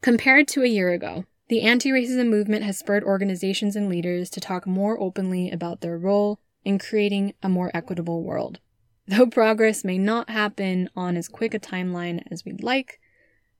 Compared 0.00 0.48
to 0.48 0.62
a 0.62 0.68
year 0.68 0.92
ago, 0.92 1.24
the 1.48 1.62
anti 1.62 1.90
racism 1.90 2.28
movement 2.28 2.64
has 2.64 2.78
spurred 2.78 3.04
organizations 3.04 3.76
and 3.76 3.88
leaders 3.88 4.30
to 4.30 4.40
talk 4.40 4.66
more 4.66 4.98
openly 5.00 5.50
about 5.50 5.80
their 5.80 5.98
role 5.98 6.38
in 6.64 6.78
creating 6.78 7.34
a 7.42 7.48
more 7.48 7.70
equitable 7.74 8.22
world. 8.22 8.60
Though 9.06 9.26
progress 9.26 9.84
may 9.84 9.98
not 9.98 10.30
happen 10.30 10.88
on 10.96 11.16
as 11.16 11.28
quick 11.28 11.52
a 11.52 11.60
timeline 11.60 12.22
as 12.30 12.44
we'd 12.44 12.62
like, 12.62 13.00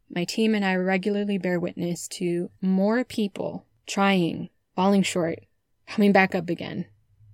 my 0.09 0.25
team 0.25 0.55
and 0.55 0.64
I 0.64 0.75
regularly 0.76 1.37
bear 1.37 1.61
witness 1.61 2.09
to 2.09 2.50
more 2.62 3.05
people 3.05 3.67
trying, 3.87 4.49
falling 4.75 5.03
short, 5.03 5.41
coming 5.87 6.12
back 6.12 6.35
up 6.35 6.49
again, 6.49 6.87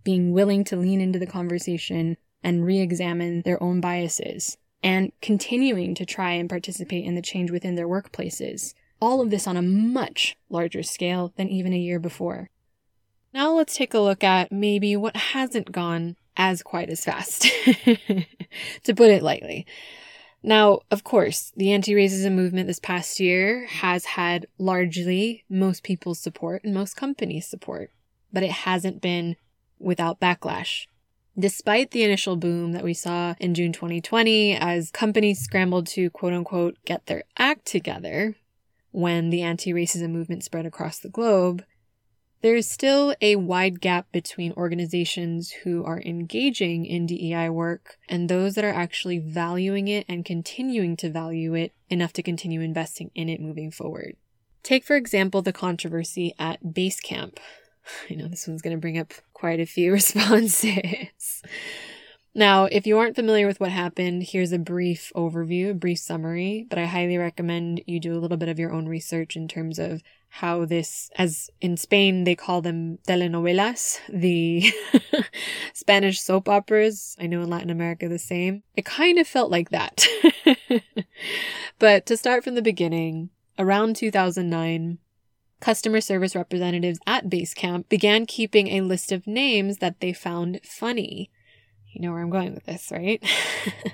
being 0.03 0.33
willing 0.33 0.65
to 0.65 0.77
lean 0.77 1.01
into 1.01 1.19
the 1.19 1.27
conversation 1.27 2.17
and 2.43 2.65
re 2.65 2.81
examine 2.81 3.43
their 3.43 3.63
own 3.63 3.81
biases, 3.81 4.57
and 4.83 5.13
continuing 5.21 5.95
to 5.95 6.07
try 6.07 6.33
and 6.33 6.49
participate 6.49 7.05
in 7.05 7.15
the 7.15 7.23
change 7.23 7.51
within 7.51 7.75
their 7.75 7.89
workplaces. 7.89 8.75
All 9.01 9.21
of 9.21 9.31
this 9.31 9.47
on 9.47 9.57
a 9.57 9.63
much 9.63 10.37
larger 10.49 10.83
scale 10.83 11.33
than 11.37 11.49
even 11.49 11.73
a 11.73 11.79
year 11.79 11.99
before. 11.99 12.51
Now 13.33 13.53
let's 13.53 13.77
take 13.77 13.95
a 13.95 14.01
look 14.01 14.25
at 14.25 14.51
maybe 14.51 14.97
what 14.97 15.17
hasn't 15.17 15.73
gone 15.73 16.17
as 16.37 16.63
quite 16.63 16.91
as 16.91 17.05
fast, 17.05 17.43
to 18.85 18.95
put 18.95 19.11
it 19.11 19.23
lightly. 19.23 19.67
Now, 20.43 20.81
of 20.91 21.05
course, 21.05 21.53
the 21.55 21.73
anti 21.73 21.93
racism 21.93 22.33
movement 22.33 22.67
this 22.67 22.79
past 22.79 23.21
year 23.21 23.67
has 23.67 24.05
had 24.07 24.47
largely 24.59 25.45
most 25.51 25.83
people's 25.83 26.19
support 26.19 26.65
and 26.65 26.73
most 26.73 26.97
companies' 26.97 27.47
support, 27.47 27.91
but 28.33 28.43
it 28.43 28.51
hasn't 28.51 29.03
been 29.03 29.37
without 29.79 30.19
backlash. 30.19 30.87
Despite 31.39 31.91
the 31.91 32.03
initial 32.03 32.37
boom 32.37 32.73
that 32.73 32.85
we 32.85 32.95
saw 32.95 33.35
in 33.39 33.55
June 33.55 33.73
2020 33.73 34.57
as 34.57 34.91
companies 34.91 35.41
scrambled 35.41 35.87
to 35.89 36.11
quote 36.11 36.33
unquote 36.33 36.77
get 36.85 37.07
their 37.07 37.25
act 37.39 37.67
together 37.67 38.35
when 38.93 39.31
the 39.31 39.43
anti 39.43 39.73
racism 39.73 40.11
movement 40.11 40.45
spread 40.45 40.67
across 40.67 40.99
the 40.99 41.09
globe, 41.09 41.65
there 42.43 42.57
is 42.57 42.71
still 42.71 43.15
a 43.21 43.37
wide 43.37 43.81
gap 43.81 44.11
between 44.13 44.53
organizations 44.53 45.51
who 45.65 45.85
are 45.85 46.01
engaging 46.01 46.87
in 46.87 47.07
DEI 47.07 47.51
work 47.51 47.99
and 48.09 48.29
those 48.29 48.55
that 48.55 48.65
are 48.65 48.73
actually 48.73 49.19
valuing 49.19 49.89
it 49.89 50.07
and 50.09 50.25
continuing 50.25 50.97
to 50.97 51.11
value 51.11 51.55
it 51.55 51.75
enough 51.91 52.15
to 52.15 52.23
continue 52.23 52.63
investing 52.63 53.11
in 53.15 53.29
it 53.29 53.41
moving 53.41 53.71
forward. 53.71 54.17
Take, 54.63 54.85
for 54.85 54.97
example, 54.97 55.43
the 55.43 55.53
controversy 55.53 56.35
at 56.39 56.63
Basecamp. 56.63 57.39
I 58.11 58.15
know 58.15 58.29
this 58.29 58.49
one's 58.49 58.63
going 58.63 58.77
to 58.77 58.81
bring 58.81 58.99
up 58.99 59.13
quite 59.35 59.61
a 59.61 59.67
few 59.67 59.93
responses. 59.93 61.43
Now, 62.35 62.67
if 62.67 62.87
you 62.87 62.97
aren't 62.99 63.17
familiar 63.17 63.47
with 63.49 63.59
what 63.59 63.73
happened, 63.73 64.23
here's 64.23 64.53
a 64.53 64.59
brief 64.59 65.11
overview, 65.17 65.71
a 65.71 65.75
brief 65.75 65.99
summary, 65.99 66.65
but 66.71 66.79
I 66.79 66.87
highly 66.87 67.19
recommend 67.19 67.83
you 67.87 67.99
do 67.99 68.13
a 68.13 68.21
little 68.21 68.37
bit 68.37 68.49
of 68.49 68.59
your 68.59 68.73
own 68.73 68.87
research 68.87 69.35
in 69.35 69.49
terms 69.49 69.81
of 69.81 70.01
how 70.29 70.65
this, 70.65 71.11
as 71.17 71.51
in 71.61 71.77
Spain, 71.77 72.23
they 72.23 72.37
call 72.37 72.63
them 72.63 72.99
telenovelas, 73.09 73.99
the 74.09 74.73
Spanish 75.75 76.21
soap 76.21 76.49
operas. 76.49 77.17
I 77.19 77.27
know 77.27 77.43
in 77.43 77.51
Latin 77.51 77.71
America 77.71 78.09
the 78.09 78.19
same. 78.19 78.63
It 78.77 78.85
kind 78.85 79.19
of 79.19 79.27
felt 79.27 79.51
like 79.51 79.71
that. 79.71 80.07
but 81.81 82.07
to 82.07 82.17
start 82.17 82.45
from 82.45 82.55
the 82.55 82.63
beginning, 82.63 83.31
around 83.59 83.97
2009, 83.97 84.99
customer 85.59 86.01
service 86.01 86.37
representatives 86.37 87.01
at 87.09 87.29
Basecamp 87.29 87.89
began 87.89 88.25
keeping 88.25 88.69
a 88.69 88.83
list 88.83 89.11
of 89.11 89.27
names 89.27 89.79
that 89.79 89.99
they 89.99 90.13
found 90.13 90.61
funny 90.63 91.29
you 91.93 92.01
know 92.01 92.13
where 92.13 92.23
I'm 92.23 92.31
going 92.31 92.55
with 92.55 92.65
this, 92.65 92.91
right? 92.91 93.23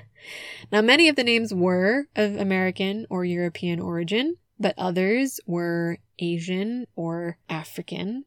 now, 0.72 0.82
many 0.82 1.08
of 1.08 1.16
the 1.16 1.24
names 1.24 1.54
were 1.54 2.06
of 2.14 2.36
American 2.36 3.06
or 3.10 3.24
European 3.24 3.80
origin, 3.80 4.36
but 4.58 4.74
others 4.78 5.40
were 5.46 5.98
Asian 6.18 6.86
or 6.94 7.38
African. 7.48 8.24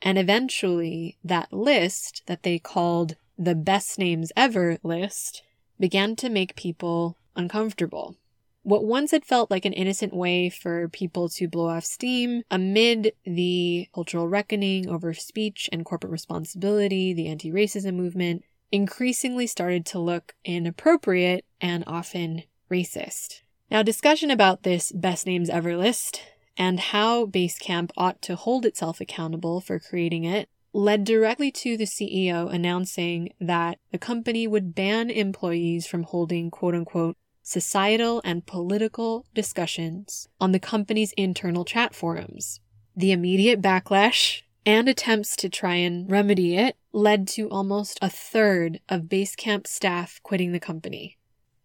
And 0.00 0.18
eventually, 0.18 1.18
that 1.24 1.52
list 1.52 2.22
that 2.26 2.42
they 2.42 2.58
called 2.58 3.16
the 3.36 3.54
best 3.54 3.98
names 3.98 4.32
ever 4.36 4.78
list 4.82 5.42
began 5.78 6.16
to 6.16 6.28
make 6.28 6.56
people 6.56 7.16
uncomfortable. 7.36 8.16
What 8.62 8.84
once 8.84 9.12
had 9.12 9.24
felt 9.24 9.50
like 9.50 9.64
an 9.64 9.72
innocent 9.72 10.12
way 10.12 10.50
for 10.50 10.88
people 10.88 11.28
to 11.30 11.48
blow 11.48 11.68
off 11.68 11.84
steam 11.84 12.42
amid 12.50 13.12
the 13.24 13.88
cultural 13.94 14.28
reckoning 14.28 14.88
over 14.88 15.14
speech 15.14 15.70
and 15.72 15.84
corporate 15.86 16.12
responsibility, 16.12 17.14
the 17.14 17.28
anti 17.28 17.50
racism 17.50 17.94
movement, 17.94 18.44
increasingly 18.70 19.46
started 19.46 19.86
to 19.86 19.98
look 19.98 20.34
inappropriate 20.44 21.44
and 21.60 21.84
often 21.86 22.42
racist. 22.70 23.42
Now, 23.70 23.82
discussion 23.82 24.30
about 24.30 24.62
this 24.62 24.92
best 24.92 25.26
names 25.26 25.50
ever 25.50 25.76
list 25.76 26.22
and 26.56 26.80
how 26.80 27.26
Basecamp 27.26 27.90
ought 27.96 28.20
to 28.22 28.36
hold 28.36 28.64
itself 28.66 29.00
accountable 29.00 29.60
for 29.60 29.78
creating 29.78 30.24
it 30.24 30.48
led 30.72 31.04
directly 31.04 31.50
to 31.50 31.76
the 31.76 31.84
CEO 31.84 32.52
announcing 32.52 33.32
that 33.40 33.78
the 33.90 33.98
company 33.98 34.46
would 34.46 34.74
ban 34.74 35.10
employees 35.10 35.86
from 35.86 36.02
holding 36.02 36.50
quote 36.50 36.74
unquote 36.74 37.16
societal 37.42 38.20
and 38.24 38.46
political 38.46 39.24
discussions 39.34 40.28
on 40.40 40.52
the 40.52 40.58
company's 40.58 41.12
internal 41.12 41.64
chat 41.64 41.94
forums. 41.94 42.60
The 42.94 43.12
immediate 43.12 43.62
backlash 43.62 44.42
and 44.68 44.86
attempts 44.86 45.34
to 45.34 45.48
try 45.48 45.76
and 45.76 46.10
remedy 46.10 46.54
it 46.54 46.76
led 46.92 47.26
to 47.26 47.48
almost 47.48 47.98
a 48.02 48.10
third 48.10 48.78
of 48.86 49.04
Basecamp 49.04 49.66
staff 49.66 50.20
quitting 50.22 50.52
the 50.52 50.60
company. 50.60 51.16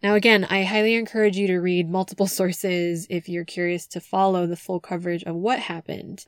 Now, 0.01 0.15
again, 0.15 0.45
I 0.45 0.63
highly 0.63 0.95
encourage 0.95 1.35
you 1.35 1.45
to 1.47 1.57
read 1.57 1.89
multiple 1.89 2.27
sources 2.39 3.05
if 3.09 3.27
you're 3.27 3.43
curious 3.43 3.87
to 3.87 3.99
follow 3.99 4.47
the 4.47 4.55
full 4.55 4.79
coverage 4.79 5.25
of 5.25 5.35
what 5.35 5.59
happened. 5.59 6.27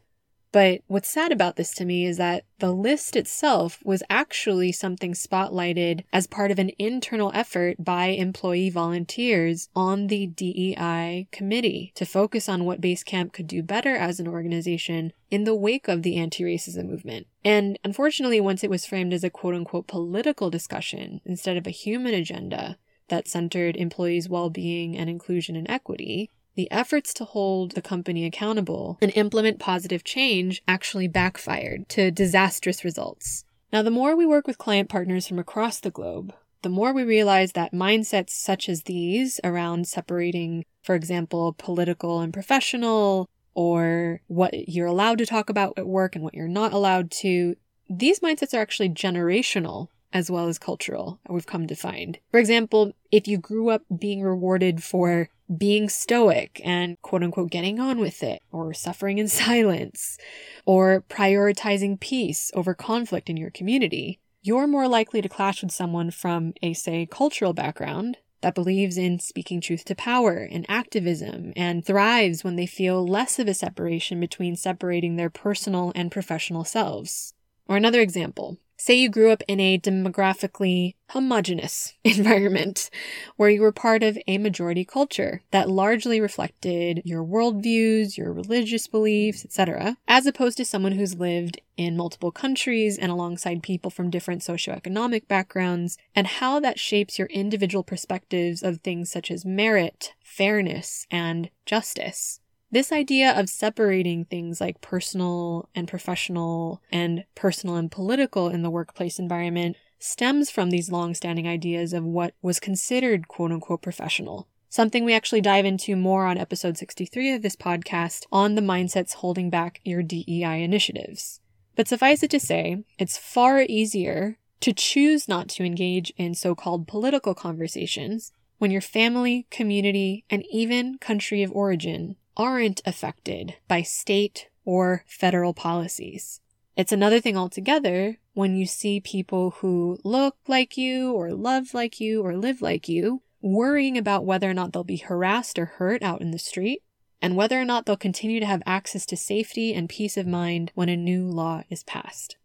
But 0.56 0.84
what's 0.88 1.10
sad 1.10 1.34
about 1.34 1.58
this 1.58 1.74
to 1.74 1.84
me 1.84 2.06
is 2.06 2.16
that 2.16 2.46
the 2.60 2.72
list 2.72 3.18
itself 3.18 3.80
was 3.84 4.02
actually 4.10 4.72
something 4.72 5.12
spotlighted 5.12 6.06
as 6.14 6.28
part 6.28 6.50
of 6.50 6.60
an 6.60 6.72
internal 6.80 7.30
effort 7.36 7.76
by 7.78 8.06
employee 8.06 8.70
volunteers 8.70 9.68
on 9.76 10.08
the 10.08 10.28
DEI 10.28 11.28
committee 11.34 11.92
to 11.96 12.06
focus 12.06 12.48
on 12.48 12.64
what 12.64 12.80
Basecamp 12.80 13.34
could 13.34 13.48
do 13.48 13.62
better 13.62 13.98
as 13.98 14.22
an 14.22 14.30
organization 14.30 15.12
in 15.30 15.44
the 15.44 15.54
wake 15.54 15.90
of 15.90 16.04
the 16.04 16.16
anti 16.16 16.46
racism 16.46 16.86
movement. 16.86 17.28
And 17.44 17.78
unfortunately, 17.84 18.40
once 18.40 18.64
it 18.64 18.70
was 18.70 18.86
framed 18.86 19.12
as 19.12 19.26
a 19.26 19.30
quote 19.30 19.56
unquote 19.56 19.88
political 19.88 20.50
discussion 20.50 21.20
instead 21.26 21.58
of 21.58 21.68
a 21.68 21.72
human 21.72 22.14
agenda 22.14 22.78
that 23.10 23.28
centered 23.28 23.76
employees' 23.76 24.30
well 24.30 24.50
being 24.50 24.96
and 24.96 25.10
inclusion 25.10 25.58
and 25.58 25.70
equity, 25.70 26.32
the 26.56 26.72
efforts 26.72 27.14
to 27.16 27.26
hold 27.26 27.72
the 27.72 27.82
company 27.82 28.26
accountable 28.26 28.98
and 29.02 29.12
implement 29.16 29.60
positive 29.60 30.04
change 30.04 30.64
actually 30.68 31.08
backfired 31.08 31.88
to 31.90 32.12
disastrous 32.12 32.84
results. 32.84 33.46
Now, 33.72 33.82
the 33.82 33.92
more 33.92 34.16
we 34.16 34.26
work 34.26 34.48
with 34.48 34.58
client 34.58 34.90
partners 34.90 35.28
from 35.28 35.40
across 35.40 35.80
the 35.80 35.92
globe, 35.92 36.34
the 36.62 36.70
more 36.70 36.94
we 36.94 37.04
realize 37.04 37.52
that 37.52 37.74
mindsets 37.74 38.32
such 38.32 38.70
as 38.70 38.84
these 38.84 39.40
around 39.44 39.88
separating, 39.88 40.66
for 40.82 40.96
example, 40.96 41.54
political 41.58 42.22
and 42.22 42.34
professional, 42.34 43.30
or 43.54 44.22
what 44.28 44.68
you're 44.68 44.88
allowed 44.88 45.18
to 45.18 45.26
talk 45.26 45.50
about 45.50 45.74
at 45.78 45.88
work 45.88 46.16
and 46.16 46.24
what 46.24 46.34
you're 46.34 46.48
not 46.48 46.74
allowed 46.74 47.12
to, 47.12 47.56
these 47.90 48.20
mindsets 48.20 48.54
are 48.54 48.62
actually 48.62 48.90
generational 48.90 49.90
as 50.12 50.32
well 50.32 50.48
as 50.48 50.58
cultural, 50.58 51.20
we've 51.28 51.46
come 51.46 51.68
to 51.68 51.76
find. 51.76 52.18
For 52.32 52.40
example, 52.40 52.94
if 53.12 53.28
you 53.28 53.38
grew 53.38 53.70
up 53.70 53.82
being 54.00 54.22
rewarded 54.22 54.82
for 54.82 55.28
being 55.56 55.90
stoic 55.90 56.62
and 56.64 57.02
quote 57.02 57.24
unquote 57.24 57.52
getting 57.52 57.80
on 57.80 58.00
with 58.00 58.24
it, 58.24 58.42
or 58.52 58.74
suffering 58.74 59.18
in 59.18 59.28
silence, 59.46 60.18
or 60.66 61.04
prioritizing 61.10 62.00
peace 62.00 62.52
over 62.54 62.74
conflict 62.74 63.30
in 63.30 63.38
your 63.38 63.52
community, 63.52 64.20
you're 64.42 64.68
more 64.68 64.88
likely 64.88 65.22
to 65.22 65.30
clash 65.30 65.64
with 65.64 65.72
someone 65.72 66.12
from 66.12 66.54
a, 66.62 66.74
say, 66.74 67.08
cultural 67.10 67.54
background 67.54 68.18
that 68.42 68.54
believes 68.54 68.96
in 68.96 69.18
speaking 69.18 69.60
truth 69.60 69.84
to 69.86 69.96
power 69.96 70.48
and 70.52 70.68
activism 70.70 71.52
and 71.56 71.84
thrives 71.84 72.44
when 72.44 72.56
they 72.56 72.68
feel 72.68 73.04
less 73.04 73.40
of 73.40 73.48
a 73.48 73.56
separation 73.56 74.20
between 74.20 74.56
separating 74.56 75.16
their 75.16 75.32
personal 75.32 75.92
and 75.96 76.12
professional 76.12 76.64
selves. 76.64 77.34
Or 77.68 77.76
another 77.76 78.02
example, 78.02 78.60
Say 78.78 78.96
you 78.96 79.10
grew 79.10 79.32
up 79.32 79.42
in 79.48 79.60
a 79.60 79.80
demographically 79.80 80.96
homogenous 81.10 81.94
environment 82.04 82.90
where 83.38 83.50
you 83.50 83.62
were 83.62 83.72
part 83.72 84.04
of 84.04 84.18
a 84.28 84.38
majority 84.38 84.84
culture 84.84 85.42
that 85.52 85.70
largely 85.70 86.20
reflected 86.20 87.02
your 87.06 87.24
worldviews, 87.24 88.18
your 88.18 88.34
religious 88.34 88.88
beliefs, 88.88 89.46
etc., 89.46 89.98
as 90.08 90.26
opposed 90.26 90.58
to 90.58 90.66
someone 90.66 90.94
who's 90.94 91.16
lived 91.16 91.62
in 91.78 91.96
multiple 91.96 92.32
countries 92.32 92.98
and 92.98 93.12
alongside 93.12 93.64
people 93.64 93.92
from 93.92 94.10
different 94.10 94.42
socioeconomic 94.42 95.28
backgrounds, 95.28 95.98
and 96.14 96.28
how 96.28 96.60
that 96.60 96.80
shapes 96.80 97.18
your 97.18 97.28
individual 97.30 97.84
perspectives 97.84 98.62
of 98.62 98.82
things 98.82 99.10
such 99.10 99.32
as 99.32 99.46
merit, 99.46 100.14
fairness, 100.24 101.08
and 101.10 101.50
justice. 101.66 102.40
This 102.76 102.92
idea 102.92 103.32
of 103.40 103.48
separating 103.48 104.26
things 104.26 104.60
like 104.60 104.82
personal 104.82 105.70
and 105.74 105.88
professional 105.88 106.82
and 106.92 107.24
personal 107.34 107.78
and 107.78 107.90
political 107.90 108.50
in 108.50 108.64
the 108.64 108.70
workplace 108.70 109.18
environment 109.18 109.78
stems 109.98 110.52
from 110.52 110.72
these 110.72 110.92
long-standing 110.92 111.48
ideas 111.48 111.94
of 111.94 112.04
what 112.04 112.34
was 112.42 112.60
considered 112.60 113.30
quote 113.30 113.54
unquote 113.54 113.82
professional. 113.82 114.50
Something 114.68 115.06
we 115.06 115.14
actually 115.14 115.40
dive 115.40 115.64
into 115.64 115.96
more 115.96 116.26
on 116.26 116.38
episode 116.38 116.78
63 116.78 117.36
of 117.36 117.44
this 117.44 117.56
podcast 117.56 118.26
on 118.30 118.56
the 118.56 118.62
mindsets 118.62 119.14
holding 119.14 119.50
back 119.50 119.80
your 119.86 120.04
DEI 120.04 120.62
initiatives. 120.62 121.40
But 121.78 121.88
suffice 121.88 122.24
it 122.24 122.32
to 122.32 122.42
say, 122.42 122.84
it's 123.00 123.18
far 123.18 123.62
easier 123.62 124.38
to 124.60 124.74
choose 124.74 125.30
not 125.30 125.48
to 125.52 125.64
engage 125.64 126.12
in 126.18 126.36
so 126.36 126.54
called 126.56 126.90
political 126.90 127.36
conversations 127.36 128.34
when 128.58 128.72
your 128.72 128.82
family, 128.82 129.48
community, 129.50 130.26
and 130.30 130.44
even 130.52 130.98
country 130.98 131.42
of 131.42 131.54
origin 131.54 132.18
aren't 132.38 132.82
affected 132.86 133.56
by 133.68 133.82
state 133.82 134.50
or 134.64 135.04
federal 135.08 135.54
policies. 135.54 136.42
It's 136.76 136.92
another 136.92 137.22
thing 137.22 137.38
altogether 137.38 138.18
when 138.34 138.58
you 138.58 138.66
see 138.66 139.00
people 139.00 139.52
who 139.52 139.98
look 140.04 140.36
like 140.48 140.78
you 140.78 141.14
or 141.14 141.32
love 141.32 141.74
like 141.74 142.02
you 142.02 142.22
or 142.22 142.36
live 142.36 142.62
like 142.62 142.90
you 142.90 143.22
worrying 143.42 143.98
about 143.98 144.26
whether 144.26 144.50
or 144.50 144.54
not 144.54 144.74
they'll 144.74 144.84
be 144.84 144.98
harassed 144.98 145.58
or 145.58 145.66
hurt 145.66 146.04
out 146.04 146.20
in 146.20 146.32
the 146.32 146.40
street 146.40 146.82
and 147.22 147.36
whether 147.36 147.60
or 147.60 147.66
not 147.66 147.86
they'll 147.86 147.96
continue 147.96 148.40
to 148.40 148.46
have 148.46 148.62
access 148.66 149.06
to 149.06 149.16
safety 149.16 149.74
and 149.74 149.88
peace 149.88 150.18
of 150.18 150.28
mind 150.28 150.72
when 150.76 150.90
a 150.90 150.98
new 150.98 151.26
law 151.26 151.64
is 151.70 151.84
passed. 151.84 152.36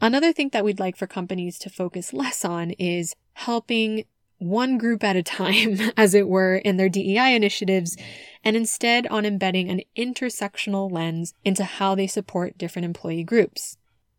Another 0.00 0.32
thing 0.32 0.50
that 0.50 0.64
we'd 0.64 0.80
like 0.80 0.96
for 0.96 1.06
companies 1.06 1.58
to 1.58 1.70
focus 1.70 2.12
less 2.12 2.44
on 2.44 2.70
is 2.72 3.14
helping 3.34 4.04
one 4.40 4.78
group 4.78 5.04
at 5.04 5.16
a 5.16 5.22
time, 5.22 5.78
as 5.96 6.14
it 6.14 6.28
were, 6.28 6.56
in 6.56 6.76
their 6.76 6.88
DEI 6.88 7.34
initiatives, 7.34 7.96
and 8.42 8.56
instead 8.56 9.06
on 9.06 9.24
embedding 9.24 9.70
an 9.70 9.82
intersectional 9.96 10.90
lens 10.90 11.34
into 11.44 11.62
how 11.62 11.94
they 11.94 12.06
support 12.06 12.58
different 12.58 12.86
employee 12.86 13.22
groups. 13.22 13.76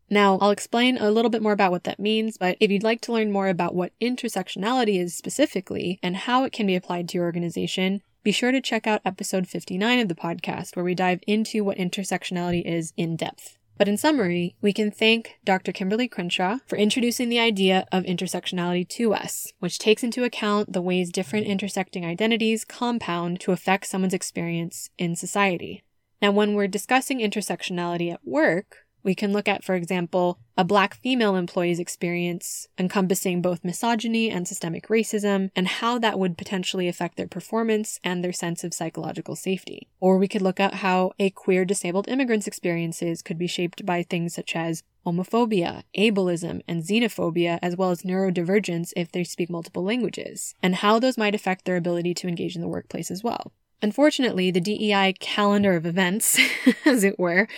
Now, 0.08 0.38
I'll 0.40 0.50
explain 0.50 0.98
a 0.98 1.10
little 1.10 1.30
bit 1.30 1.42
more 1.42 1.52
about 1.52 1.70
what 1.70 1.84
that 1.84 1.98
means, 1.98 2.36
but 2.36 2.56
if 2.60 2.70
you'd 2.70 2.82
like 2.82 3.00
to 3.02 3.12
learn 3.12 3.32
more 3.32 3.48
about 3.48 3.74
what 3.74 3.92
intersectionality 4.00 5.00
is 5.00 5.14
specifically 5.14 5.98
and 6.02 6.16
how 6.16 6.44
it 6.44 6.52
can 6.52 6.66
be 6.66 6.76
applied 6.76 7.08
to 7.08 7.18
your 7.18 7.24
organization, 7.24 8.02
be 8.22 8.30
sure 8.30 8.52
to 8.52 8.60
check 8.60 8.86
out 8.86 9.00
episode 9.04 9.48
59 9.48 9.98
of 10.00 10.08
the 10.08 10.14
podcast, 10.14 10.76
where 10.76 10.84
we 10.84 10.94
dive 10.94 11.20
into 11.26 11.64
what 11.64 11.78
intersectionality 11.78 12.62
is 12.62 12.92
in 12.96 13.16
depth. 13.16 13.58
But 13.78 13.88
in 13.88 13.96
summary, 13.96 14.54
we 14.60 14.72
can 14.72 14.90
thank 14.90 15.38
Dr. 15.44 15.72
Kimberly 15.72 16.06
Crenshaw 16.06 16.58
for 16.66 16.76
introducing 16.76 17.28
the 17.28 17.40
idea 17.40 17.86
of 17.90 18.04
intersectionality 18.04 18.88
to 18.90 19.14
us, 19.14 19.52
which 19.58 19.78
takes 19.78 20.04
into 20.04 20.24
account 20.24 20.72
the 20.72 20.82
ways 20.82 21.10
different 21.10 21.46
intersecting 21.46 22.04
identities 22.04 22.64
compound 22.64 23.40
to 23.40 23.52
affect 23.52 23.86
someone's 23.86 24.14
experience 24.14 24.90
in 24.98 25.16
society. 25.16 25.82
Now, 26.20 26.30
when 26.30 26.54
we're 26.54 26.68
discussing 26.68 27.18
intersectionality 27.18 28.12
at 28.12 28.24
work, 28.24 28.81
we 29.02 29.14
can 29.14 29.32
look 29.32 29.48
at, 29.48 29.64
for 29.64 29.74
example, 29.74 30.38
a 30.56 30.64
black 30.64 30.94
female 30.94 31.34
employee's 31.34 31.78
experience 31.78 32.68
encompassing 32.78 33.42
both 33.42 33.64
misogyny 33.64 34.30
and 34.30 34.46
systemic 34.46 34.88
racism 34.88 35.50
and 35.56 35.66
how 35.66 35.98
that 35.98 36.18
would 36.18 36.38
potentially 36.38 36.88
affect 36.88 37.16
their 37.16 37.26
performance 37.26 37.98
and 38.04 38.22
their 38.22 38.32
sense 38.32 38.62
of 38.62 38.74
psychological 38.74 39.34
safety. 39.34 39.88
Or 40.00 40.18
we 40.18 40.28
could 40.28 40.42
look 40.42 40.60
at 40.60 40.74
how 40.74 41.12
a 41.18 41.30
queer 41.30 41.64
disabled 41.64 42.08
immigrant's 42.08 42.46
experiences 42.46 43.22
could 43.22 43.38
be 43.38 43.46
shaped 43.46 43.84
by 43.84 44.02
things 44.02 44.34
such 44.34 44.54
as 44.54 44.82
homophobia, 45.06 45.82
ableism, 45.96 46.60
and 46.68 46.82
xenophobia, 46.82 47.58
as 47.60 47.76
well 47.76 47.90
as 47.90 48.02
neurodivergence 48.02 48.92
if 48.96 49.10
they 49.10 49.24
speak 49.24 49.50
multiple 49.50 49.82
languages, 49.82 50.54
and 50.62 50.76
how 50.76 50.98
those 50.98 51.18
might 51.18 51.34
affect 51.34 51.64
their 51.64 51.76
ability 51.76 52.14
to 52.14 52.28
engage 52.28 52.54
in 52.54 52.62
the 52.62 52.68
workplace 52.68 53.10
as 53.10 53.24
well. 53.24 53.52
Unfortunately, 53.82 54.52
the 54.52 54.60
DEI 54.60 55.14
calendar 55.18 55.74
of 55.74 55.86
events, 55.86 56.38
as 56.84 57.02
it 57.02 57.18
were, 57.18 57.48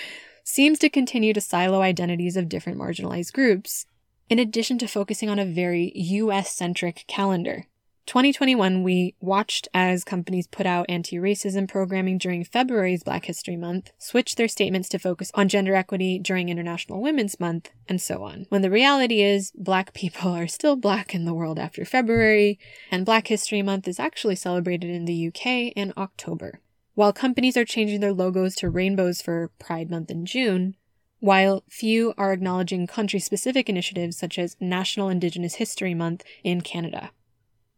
seems 0.44 0.78
to 0.78 0.90
continue 0.90 1.32
to 1.32 1.40
silo 1.40 1.80
identities 1.80 2.36
of 2.36 2.48
different 2.48 2.78
marginalized 2.78 3.32
groups, 3.32 3.86
in 4.28 4.38
addition 4.38 4.78
to 4.78 4.86
focusing 4.86 5.28
on 5.28 5.38
a 5.38 5.44
very 5.46 5.90
US 5.94 6.52
centric 6.52 7.04
calendar. 7.08 7.66
2021, 8.06 8.82
we 8.82 9.14
watched 9.20 9.66
as 9.72 10.04
companies 10.04 10.46
put 10.46 10.66
out 10.66 10.84
anti 10.90 11.16
racism 11.16 11.66
programming 11.66 12.18
during 12.18 12.44
February's 12.44 13.02
Black 13.02 13.24
History 13.24 13.56
Month, 13.56 13.92
switch 13.96 14.34
their 14.34 14.46
statements 14.46 14.90
to 14.90 14.98
focus 14.98 15.30
on 15.34 15.48
gender 15.48 15.74
equity 15.74 16.18
during 16.18 16.50
International 16.50 17.00
Women's 17.00 17.40
Month, 17.40 17.70
and 17.88 18.02
so 18.02 18.22
on. 18.22 18.44
When 18.50 18.60
the 18.60 18.70
reality 18.70 19.22
is, 19.22 19.52
Black 19.56 19.94
people 19.94 20.32
are 20.32 20.46
still 20.46 20.76
Black 20.76 21.14
in 21.14 21.24
the 21.24 21.32
world 21.32 21.58
after 21.58 21.86
February, 21.86 22.58
and 22.90 23.06
Black 23.06 23.28
History 23.28 23.62
Month 23.62 23.88
is 23.88 23.98
actually 23.98 24.36
celebrated 24.36 24.90
in 24.90 25.06
the 25.06 25.28
UK 25.28 25.72
in 25.74 25.94
October. 25.96 26.60
While 26.94 27.12
companies 27.12 27.56
are 27.56 27.64
changing 27.64 27.98
their 27.98 28.12
logos 28.12 28.54
to 28.56 28.70
rainbows 28.70 29.20
for 29.20 29.50
Pride 29.58 29.90
Month 29.90 30.12
in 30.12 30.26
June, 30.26 30.76
while 31.18 31.64
few 31.68 32.14
are 32.16 32.32
acknowledging 32.32 32.86
country 32.86 33.18
specific 33.18 33.68
initiatives 33.68 34.16
such 34.16 34.38
as 34.38 34.56
National 34.60 35.08
Indigenous 35.08 35.56
History 35.56 35.92
Month 35.92 36.22
in 36.44 36.60
Canada. 36.60 37.10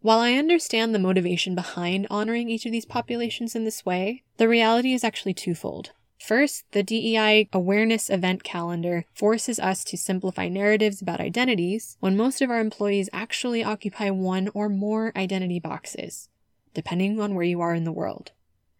While 0.02 0.18
I 0.18 0.34
understand 0.34 0.94
the 0.94 0.98
motivation 0.98 1.54
behind 1.54 2.06
honoring 2.10 2.50
each 2.50 2.66
of 2.66 2.72
these 2.72 2.84
populations 2.84 3.56
in 3.56 3.64
this 3.64 3.86
way, 3.86 4.22
the 4.36 4.48
reality 4.48 4.92
is 4.92 5.02
actually 5.02 5.32
twofold. 5.32 5.92
First, 6.18 6.64
the 6.72 6.82
DEI 6.82 7.48
awareness 7.54 8.10
event 8.10 8.44
calendar 8.44 9.06
forces 9.14 9.58
us 9.58 9.82
to 9.84 9.96
simplify 9.96 10.48
narratives 10.48 11.00
about 11.00 11.20
identities 11.20 11.96
when 12.00 12.18
most 12.18 12.42
of 12.42 12.50
our 12.50 12.60
employees 12.60 13.08
actually 13.14 13.64
occupy 13.64 14.10
one 14.10 14.50
or 14.52 14.68
more 14.68 15.12
identity 15.16 15.58
boxes, 15.58 16.28
depending 16.74 17.18
on 17.18 17.34
where 17.34 17.44
you 17.44 17.62
are 17.62 17.74
in 17.74 17.84
the 17.84 17.92
world. 17.92 18.32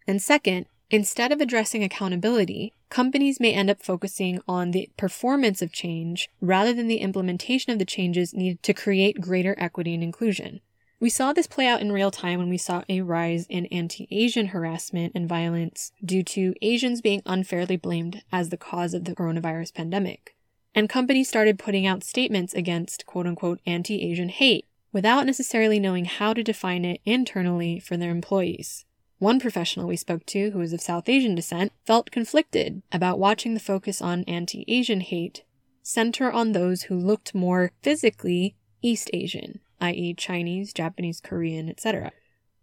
And 0.07 0.23
second, 0.23 0.66
instead 0.90 1.33
of 1.33 1.40
addressing 1.40 1.83
accountability, 1.83 2.73
companies 2.90 3.40
may 3.40 3.53
end 3.53 3.71
up 3.71 3.83
focusing 3.83 4.40
on 4.47 4.71
the 4.71 4.88
performance 4.97 5.61
of 5.61 5.73
change 5.73 6.29
rather 6.40 6.73
than 6.73 6.87
the 6.87 6.99
implementation 6.99 7.73
of 7.73 7.79
the 7.79 7.85
changes 7.85 8.33
needed 8.33 8.62
to 8.62 8.75
create 8.75 9.21
greater 9.21 9.57
equity 9.59 9.95
and 9.95 10.03
inclusion. 10.03 10.61
We 10.99 11.11
saw 11.11 11.35
this 11.35 11.47
play 11.47 11.66
out 11.66 11.83
in 11.83 11.92
real 11.92 12.11
time 12.11 12.38
when 12.38 12.49
we 12.49 12.57
saw 12.57 12.83
a 12.88 13.03
rise 13.03 13.47
in 13.51 13.66
anti 13.66 14.09
Asian 14.11 14.49
harassment 14.49 15.12
and 15.14 15.29
violence 15.29 15.92
due 16.03 16.23
to 16.23 16.55
Asians 16.62 17.03
being 17.03 17.21
unfairly 17.27 17.77
blamed 17.77 18.23
as 18.33 18.49
the 18.49 18.57
cause 18.57 18.95
of 18.95 19.05
the 19.05 19.14
coronavirus 19.14 19.75
pandemic. 19.75 20.37
And 20.75 20.88
companies 20.88 21.29
started 21.29 21.59
putting 21.59 21.87
out 21.87 22.03
statements 22.03 22.55
against 22.55 23.05
quote 23.05 23.27
unquote 23.27 23.61
anti 23.66 24.11
Asian 24.11 24.31
hate 24.31 24.64
without 24.90 25.27
necessarily 25.27 25.79
knowing 25.79 26.07
how 26.07 26.33
to 26.33 26.42
define 26.42 26.87
it 26.87 27.03
internally 27.05 27.79
for 27.79 27.99
their 27.99 28.11
employees. 28.11 28.86
One 29.18 29.40
professional 29.40 29.87
we 29.87 29.96
spoke 29.96 30.26
to, 30.26 30.50
who 30.50 30.59
was 30.59 30.72
of 30.72 30.81
South 30.81 31.09
Asian 31.09 31.35
descent, 31.35 31.72
felt 31.85 32.11
conflicted 32.11 32.83
about 32.92 33.18
watching 33.18 33.55
the 33.55 33.61
focus 33.61 34.02
on 34.02 34.24
anti 34.24 34.64
Asian 34.68 35.00
hate 35.00 35.42
center 35.83 36.31
on 36.31 36.52
those 36.52 36.83
who 36.83 36.98
looked 36.98 37.35
more 37.35 37.72
physically 37.83 38.57
East 38.83 39.09
Asian 39.12 39.61
i.e., 39.81 40.14
Chinese, 40.14 40.72
Japanese, 40.72 41.20
Korean, 41.20 41.68
etc., 41.68 42.12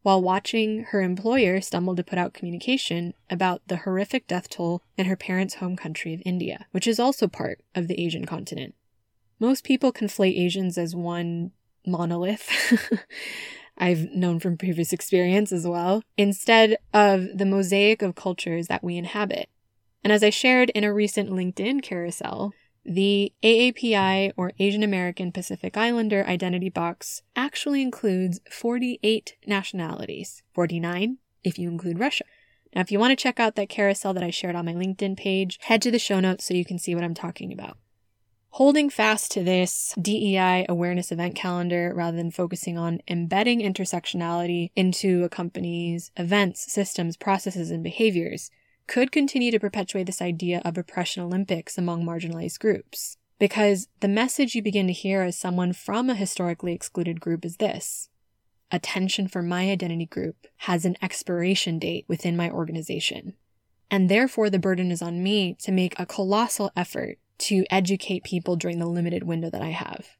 while 0.02 0.22
watching 0.22 0.84
her 0.86 1.02
employer 1.02 1.62
stumble 1.62 1.96
to 1.96 2.04
put 2.04 2.18
out 2.18 2.34
communication 2.34 3.14
about 3.30 3.62
the 3.68 3.78
horrific 3.78 4.28
death 4.28 4.50
toll 4.50 4.82
in 4.98 5.06
her 5.06 5.16
parents' 5.16 5.56
home 5.56 5.78
country 5.78 6.14
of 6.14 6.22
India, 6.26 6.66
which 6.72 6.88
is 6.88 7.00
also 7.00 7.28
part 7.28 7.62
of 7.74 7.88
the 7.88 8.04
Asian 8.04 8.26
continent. 8.26 8.76
Most 9.40 9.64
people 9.64 9.94
conflate 9.94 10.38
Asians 10.38 10.78
as 10.78 10.96
one 10.96 11.52
monolith. 11.86 12.50
I've 13.78 14.12
known 14.12 14.40
from 14.40 14.58
previous 14.58 14.94
experience 14.94 15.52
as 15.52 15.68
well, 15.68 16.04
instead 16.18 16.78
of 16.94 17.38
the 17.38 17.46
mosaic 17.46 18.02
of 18.02 18.16
cultures 18.16 18.68
that 18.68 18.84
we 18.84 18.98
inhabit. 18.98 19.50
And 20.04 20.12
as 20.12 20.24
I 20.24 20.30
shared 20.30 20.70
in 20.72 20.84
a 20.84 20.94
recent 20.94 21.30
LinkedIn 21.30 21.82
carousel, 21.82 22.54
the 22.86 23.32
AAPI 23.42 24.34
or 24.36 24.52
Asian 24.60 24.84
American 24.84 25.32
Pacific 25.32 25.78
Islander 25.78 26.26
identity 26.26 26.70
box 26.70 27.22
actually 27.36 27.82
includes 27.82 28.42
48 28.52 29.38
nationalities, 29.48 30.44
49 30.54 31.18
if 31.44 31.58
you 31.58 31.70
include 31.70 32.00
Russia. 32.00 32.26
Now, 32.76 32.82
if 32.82 32.92
you 32.92 33.00
want 33.00 33.12
to 33.12 33.22
check 33.22 33.40
out 33.40 33.56
that 33.56 33.70
carousel 33.70 34.14
that 34.14 34.24
I 34.24 34.32
shared 34.32 34.56
on 34.56 34.66
my 34.66 34.74
LinkedIn 34.74 35.16
page, 35.16 35.60
head 35.62 35.82
to 35.84 35.92
the 35.92 36.00
show 36.00 36.20
notes 36.20 36.46
so 36.46 36.54
you 36.54 36.66
can 36.66 36.80
see 36.80 36.96
what 36.96 37.04
I'm 37.04 37.14
talking 37.14 37.54
about. 37.54 37.78
Holding 38.58 38.92
fast 38.92 39.32
to 39.32 39.44
this 39.44 39.96
DEI 40.00 40.68
awareness 40.70 41.12
event 41.12 41.34
calendar 41.34 41.92
rather 41.96 42.16
than 42.16 42.30
focusing 42.30 42.78
on 42.78 43.02
embedding 43.08 43.62
intersectionality 43.62 44.70
into 44.76 45.24
a 45.24 45.30
company's 45.30 46.12
events, 46.18 46.72
systems, 46.72 47.18
processes, 47.18 47.72
and 47.72 47.84
behaviors 47.84 48.52
could 48.86 49.12
continue 49.12 49.50
to 49.50 49.60
perpetuate 49.60 50.04
this 50.04 50.22
idea 50.22 50.62
of 50.64 50.78
oppression 50.78 51.24
Olympics 51.24 51.80
among 51.80 52.06
marginalized 52.06 52.60
groups. 52.60 53.18
Because 53.40 53.88
the 54.02 54.08
message 54.08 54.54
you 54.54 54.62
begin 54.62 54.86
to 54.86 54.94
hear 54.94 55.24
as 55.24 55.36
someone 55.36 55.74
from 55.74 56.12
a 56.12 56.14
historically 56.14 56.74
excluded 56.74 57.20
group 57.20 57.44
is 57.44 57.58
this 57.58 58.10
attention 58.72 59.28
for 59.28 59.42
my 59.42 59.72
identity 59.72 60.06
group 60.06 60.46
has 60.58 60.86
an 60.86 60.96
expiration 61.02 61.80
date 61.80 62.06
within 62.08 62.38
my 62.38 62.52
organization. 62.52 63.34
And 63.90 64.10
therefore, 64.10 64.52
the 64.52 64.60
burden 64.60 64.92
is 64.92 65.02
on 65.02 65.24
me 65.24 65.56
to 65.62 65.72
make 65.72 66.00
a 66.00 66.06
colossal 66.06 66.72
effort 66.76 67.18
to 67.40 67.66
educate 67.70 68.24
people 68.24 68.56
during 68.56 68.80
the 68.80 68.88
limited 68.88 69.24
window 69.24 69.50
that 69.50 69.62
I 69.62 69.70
have, 69.70 70.18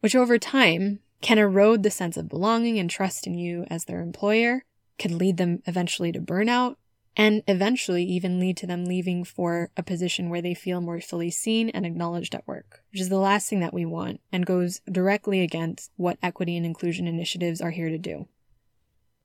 which 0.00 0.16
over 0.16 0.38
time 0.38 1.00
can 1.20 1.38
erode 1.38 1.82
the 1.82 1.90
sense 1.90 2.16
of 2.16 2.28
belonging 2.28 2.78
and 2.78 2.90
trust 2.90 3.26
in 3.26 3.34
you 3.34 3.64
as 3.70 3.84
their 3.84 4.00
employer, 4.00 4.64
can 4.98 5.18
lead 5.18 5.36
them 5.36 5.62
eventually 5.66 6.12
to 6.12 6.20
burnout, 6.20 6.76
and 7.16 7.42
eventually 7.46 8.04
even 8.04 8.40
lead 8.40 8.56
to 8.56 8.66
them 8.66 8.84
leaving 8.84 9.22
for 9.22 9.70
a 9.76 9.82
position 9.82 10.30
where 10.30 10.42
they 10.42 10.54
feel 10.54 10.80
more 10.80 11.00
fully 11.00 11.30
seen 11.30 11.68
and 11.70 11.84
acknowledged 11.84 12.34
at 12.34 12.46
work, 12.46 12.82
which 12.90 13.00
is 13.00 13.08
the 13.08 13.18
last 13.18 13.48
thing 13.48 13.60
that 13.60 13.74
we 13.74 13.84
want 13.84 14.20
and 14.32 14.46
goes 14.46 14.80
directly 14.90 15.40
against 15.40 15.90
what 15.96 16.18
equity 16.22 16.56
and 16.56 16.64
inclusion 16.64 17.06
initiatives 17.06 17.60
are 17.60 17.70
here 17.70 17.90
to 17.90 17.98
do. 17.98 18.26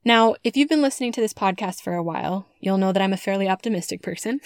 Now, 0.05 0.35
if 0.43 0.55
you've 0.55 0.69
been 0.69 0.81
listening 0.81 1.11
to 1.13 1.21
this 1.21 1.33
podcast 1.33 1.81
for 1.81 1.93
a 1.93 2.03
while, 2.03 2.47
you'll 2.59 2.77
know 2.77 2.93
that 2.93 3.01
I'm 3.01 3.13
a 3.13 3.17
fairly 3.17 3.49
optimistic 3.49 4.01
person, 4.01 4.39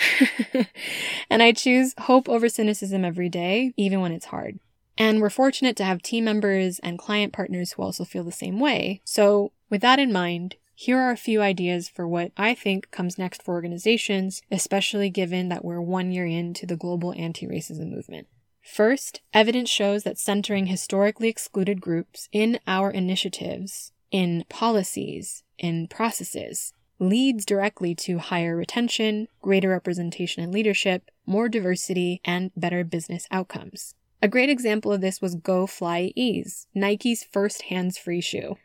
and 1.30 1.44
I 1.44 1.52
choose 1.52 1.94
hope 2.00 2.28
over 2.28 2.50
cynicism 2.50 3.06
every 3.06 3.30
day, 3.30 3.74
even 3.78 4.02
when 4.02 4.12
it's 4.12 4.26
hard. 4.28 4.60
And 4.98 5.22
we're 5.22 5.30
fortunate 5.30 5.76
to 5.78 5.84
have 5.84 6.02
team 6.02 6.26
members 6.26 6.80
and 6.80 7.00
client 7.00 7.34
partners 7.34 7.74
who 7.74 7.84
also 7.84 8.04
feel 8.04 8.24
the 8.24 8.32
same 8.32 8.60
way. 8.60 9.02
So, 9.04 9.52
with 9.70 9.82
that 9.82 10.00
in 10.00 10.12
mind, 10.12 10.56
here 10.74 10.98
are 10.98 11.12
a 11.12 11.18
few 11.18 11.42
ideas 11.42 11.88
for 11.88 12.08
what 12.08 12.32
I 12.36 12.56
think 12.56 12.90
comes 12.90 13.18
next 13.18 13.44
for 13.44 13.54
organizations, 13.54 14.42
especially 14.50 15.12
given 15.12 15.50
that 15.50 15.64
we're 15.64 15.80
one 15.80 16.12
year 16.12 16.26
into 16.26 16.66
the 16.66 16.76
global 16.76 17.14
anti 17.14 17.46
racism 17.46 17.90
movement. 17.92 18.28
First, 18.64 19.22
evidence 19.34 19.70
shows 19.70 20.04
that 20.04 20.18
centering 20.18 20.68
historically 20.68 21.30
excluded 21.30 21.82
groups 21.82 22.30
in 22.32 22.60
our 22.66 22.90
initiatives, 22.90 23.92
in 24.12 24.46
policies, 24.50 25.44
in 25.58 25.88
processes, 25.88 26.74
leads 27.00 27.46
directly 27.46 27.96
to 27.96 28.20
higher 28.20 28.56
retention, 28.56 29.28
greater 29.42 29.70
representation 29.70 30.44
in 30.44 30.52
leadership, 30.52 31.10
more 31.26 31.50
diversity, 31.50 32.22
and 32.24 32.52
better 32.56 32.84
business 32.84 33.28
outcomes. 33.32 33.96
A 34.22 34.28
great 34.28 34.50
example 34.50 34.94
of 34.94 35.02
this 35.02 35.20
was 35.20 35.34
Go 35.34 35.66
FlyEase, 35.66 36.68
Nike's 36.76 37.24
first 37.24 37.64
hands 37.64 37.98
free 37.98 38.22
shoe. 38.22 38.58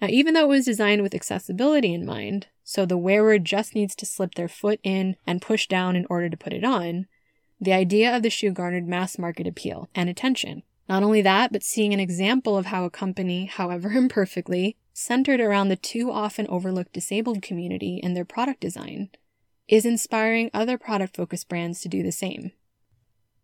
Now, 0.00 0.08
even 0.08 0.32
though 0.32 0.44
it 0.44 0.48
was 0.48 0.64
designed 0.64 1.02
with 1.02 1.14
accessibility 1.14 1.92
in 1.92 2.06
mind, 2.06 2.46
so 2.62 2.86
the 2.86 2.96
wearer 2.96 3.38
just 3.38 3.74
needs 3.74 3.94
to 3.96 4.06
slip 4.06 4.34
their 4.34 4.48
foot 4.48 4.80
in 4.82 5.16
and 5.26 5.42
push 5.42 5.66
down 5.66 5.94
in 5.94 6.06
order 6.08 6.30
to 6.30 6.36
put 6.36 6.54
it 6.54 6.64
on, 6.64 7.06
the 7.60 7.72
idea 7.72 8.14
of 8.16 8.22
the 8.22 8.30
shoe 8.30 8.50
garnered 8.50 8.88
mass 8.88 9.18
market 9.18 9.46
appeal 9.46 9.90
and 9.94 10.08
attention. 10.08 10.62
Not 10.88 11.02
only 11.02 11.22
that, 11.22 11.52
but 11.52 11.62
seeing 11.62 11.92
an 11.92 12.00
example 12.00 12.56
of 12.56 12.66
how 12.66 12.84
a 12.84 12.90
company, 12.90 13.46
however 13.46 13.90
imperfectly, 13.94 14.76
centered 14.94 15.40
around 15.40 15.68
the 15.68 15.76
too 15.76 16.10
often 16.10 16.46
overlooked 16.48 16.94
disabled 16.94 17.42
community 17.42 18.00
in 18.02 18.14
their 18.14 18.24
product 18.24 18.60
design, 18.60 19.10
is 19.68 19.84
inspiring 19.84 20.50
other 20.54 20.78
product 20.78 21.16
focused 21.16 21.48
brands 21.48 21.80
to 21.80 21.88
do 21.88 22.02
the 22.02 22.12
same. 22.12 22.52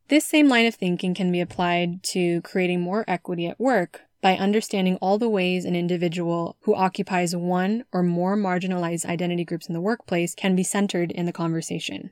This 0.08 0.24
same 0.24 0.48
line 0.48 0.66
of 0.66 0.74
thinking 0.74 1.14
can 1.14 1.30
be 1.30 1.40
applied 1.40 2.02
to 2.04 2.40
creating 2.42 2.80
more 2.80 3.04
equity 3.06 3.46
at 3.46 3.60
work 3.60 4.02
by 4.20 4.36
understanding 4.36 4.96
all 4.96 5.18
the 5.18 5.28
ways 5.28 5.64
an 5.64 5.76
individual 5.76 6.56
who 6.62 6.74
occupies 6.74 7.34
one 7.34 7.84
or 7.92 8.02
more 8.02 8.36
marginalized 8.36 9.06
identity 9.06 9.44
groups 9.44 9.68
in 9.68 9.72
the 9.72 9.80
workplace 9.80 10.34
can 10.34 10.54
be 10.54 10.62
centered 10.62 11.10
in 11.10 11.26
the 11.26 11.32
conversation. 11.32 12.10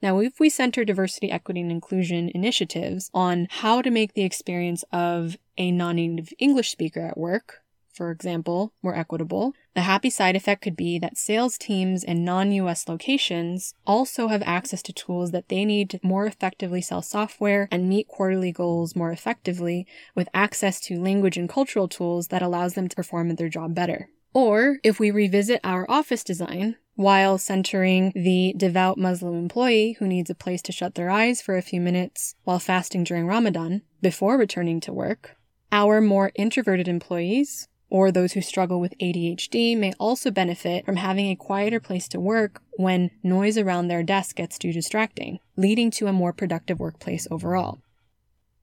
Now, 0.00 0.20
if 0.20 0.38
we 0.38 0.48
center 0.48 0.84
diversity, 0.84 1.30
equity, 1.30 1.60
and 1.60 1.70
inclusion 1.70 2.30
initiatives 2.34 3.10
on 3.12 3.48
how 3.50 3.82
to 3.82 3.90
make 3.90 4.14
the 4.14 4.22
experience 4.22 4.84
of 4.92 5.36
a 5.56 5.70
non 5.70 5.96
native 5.96 6.32
English 6.38 6.70
speaker 6.70 7.00
at 7.00 7.18
work, 7.18 7.62
for 7.98 8.12
example, 8.12 8.72
more 8.80 8.94
equitable, 8.94 9.54
the 9.74 9.80
happy 9.80 10.08
side 10.08 10.36
effect 10.36 10.62
could 10.62 10.76
be 10.76 11.00
that 11.00 11.18
sales 11.18 11.58
teams 11.58 12.04
in 12.04 12.24
non 12.24 12.52
US 12.52 12.88
locations 12.88 13.74
also 13.84 14.28
have 14.28 14.42
access 14.46 14.82
to 14.82 14.92
tools 14.92 15.32
that 15.32 15.48
they 15.48 15.64
need 15.64 15.90
to 15.90 16.00
more 16.00 16.24
effectively 16.24 16.80
sell 16.80 17.02
software 17.02 17.66
and 17.72 17.88
meet 17.88 18.06
quarterly 18.06 18.52
goals 18.52 18.94
more 18.94 19.10
effectively 19.10 19.84
with 20.14 20.28
access 20.32 20.78
to 20.82 21.02
language 21.02 21.36
and 21.36 21.48
cultural 21.48 21.88
tools 21.88 22.28
that 22.28 22.40
allows 22.40 22.74
them 22.74 22.88
to 22.88 22.94
perform 22.94 23.32
at 23.32 23.36
their 23.36 23.48
job 23.48 23.74
better. 23.74 24.08
Or 24.32 24.78
if 24.84 25.00
we 25.00 25.10
revisit 25.10 25.60
our 25.64 25.84
office 25.90 26.22
design, 26.22 26.76
while 26.94 27.36
centering 27.36 28.12
the 28.14 28.54
devout 28.56 28.96
Muslim 28.96 29.34
employee 29.34 29.96
who 29.98 30.06
needs 30.06 30.30
a 30.30 30.36
place 30.36 30.62
to 30.62 30.72
shut 30.72 30.94
their 30.94 31.10
eyes 31.10 31.42
for 31.42 31.56
a 31.56 31.62
few 31.62 31.80
minutes 31.80 32.36
while 32.44 32.60
fasting 32.60 33.02
during 33.02 33.26
Ramadan 33.26 33.82
before 34.00 34.38
returning 34.38 34.78
to 34.80 34.92
work, 34.92 35.36
our 35.72 36.00
more 36.00 36.30
introverted 36.34 36.88
employees 36.88 37.68
or 37.90 38.10
those 38.10 38.32
who 38.32 38.40
struggle 38.40 38.80
with 38.80 38.98
ADHD 38.98 39.76
may 39.76 39.92
also 39.98 40.30
benefit 40.30 40.84
from 40.84 40.96
having 40.96 41.30
a 41.30 41.36
quieter 41.36 41.80
place 41.80 42.08
to 42.08 42.20
work 42.20 42.60
when 42.76 43.10
noise 43.22 43.56
around 43.56 43.88
their 43.88 44.02
desk 44.02 44.36
gets 44.36 44.58
too 44.58 44.72
distracting, 44.72 45.38
leading 45.56 45.90
to 45.92 46.06
a 46.06 46.12
more 46.12 46.32
productive 46.32 46.78
workplace 46.78 47.26
overall. 47.30 47.78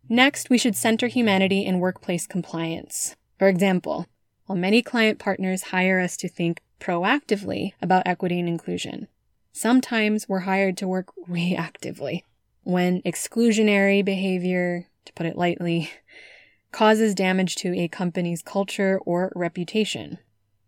Next, 0.08 0.50
we 0.50 0.58
should 0.58 0.76
center 0.76 1.08
humanity 1.08 1.66
in 1.66 1.80
workplace 1.80 2.28
compliance. 2.28 3.16
For 3.40 3.48
example, 3.48 4.06
while 4.46 4.58
many 4.58 4.82
client 4.84 5.18
partners 5.18 5.64
hire 5.64 6.00
us 6.00 6.16
to 6.18 6.30
think 6.30 6.62
proactively 6.80 7.74
about 7.82 8.06
equity 8.06 8.40
and 8.40 8.48
inclusion, 8.48 9.08
sometimes 9.52 10.30
we're 10.30 10.42
hired 10.42 10.78
to 10.78 10.88
work 10.88 11.08
reactively. 11.30 12.22
when 12.64 13.00
exclusionary 13.04 14.04
behavior, 14.04 14.88
to 15.06 15.14
put 15.14 15.28
it 15.28 15.38
lightly, 15.38 15.90
causes 16.76 17.16
damage 17.16 17.56
to 17.56 17.74
a 17.74 17.88
company's 17.88 18.42
culture 18.42 19.00
or 19.06 19.32
reputation. 19.34 20.18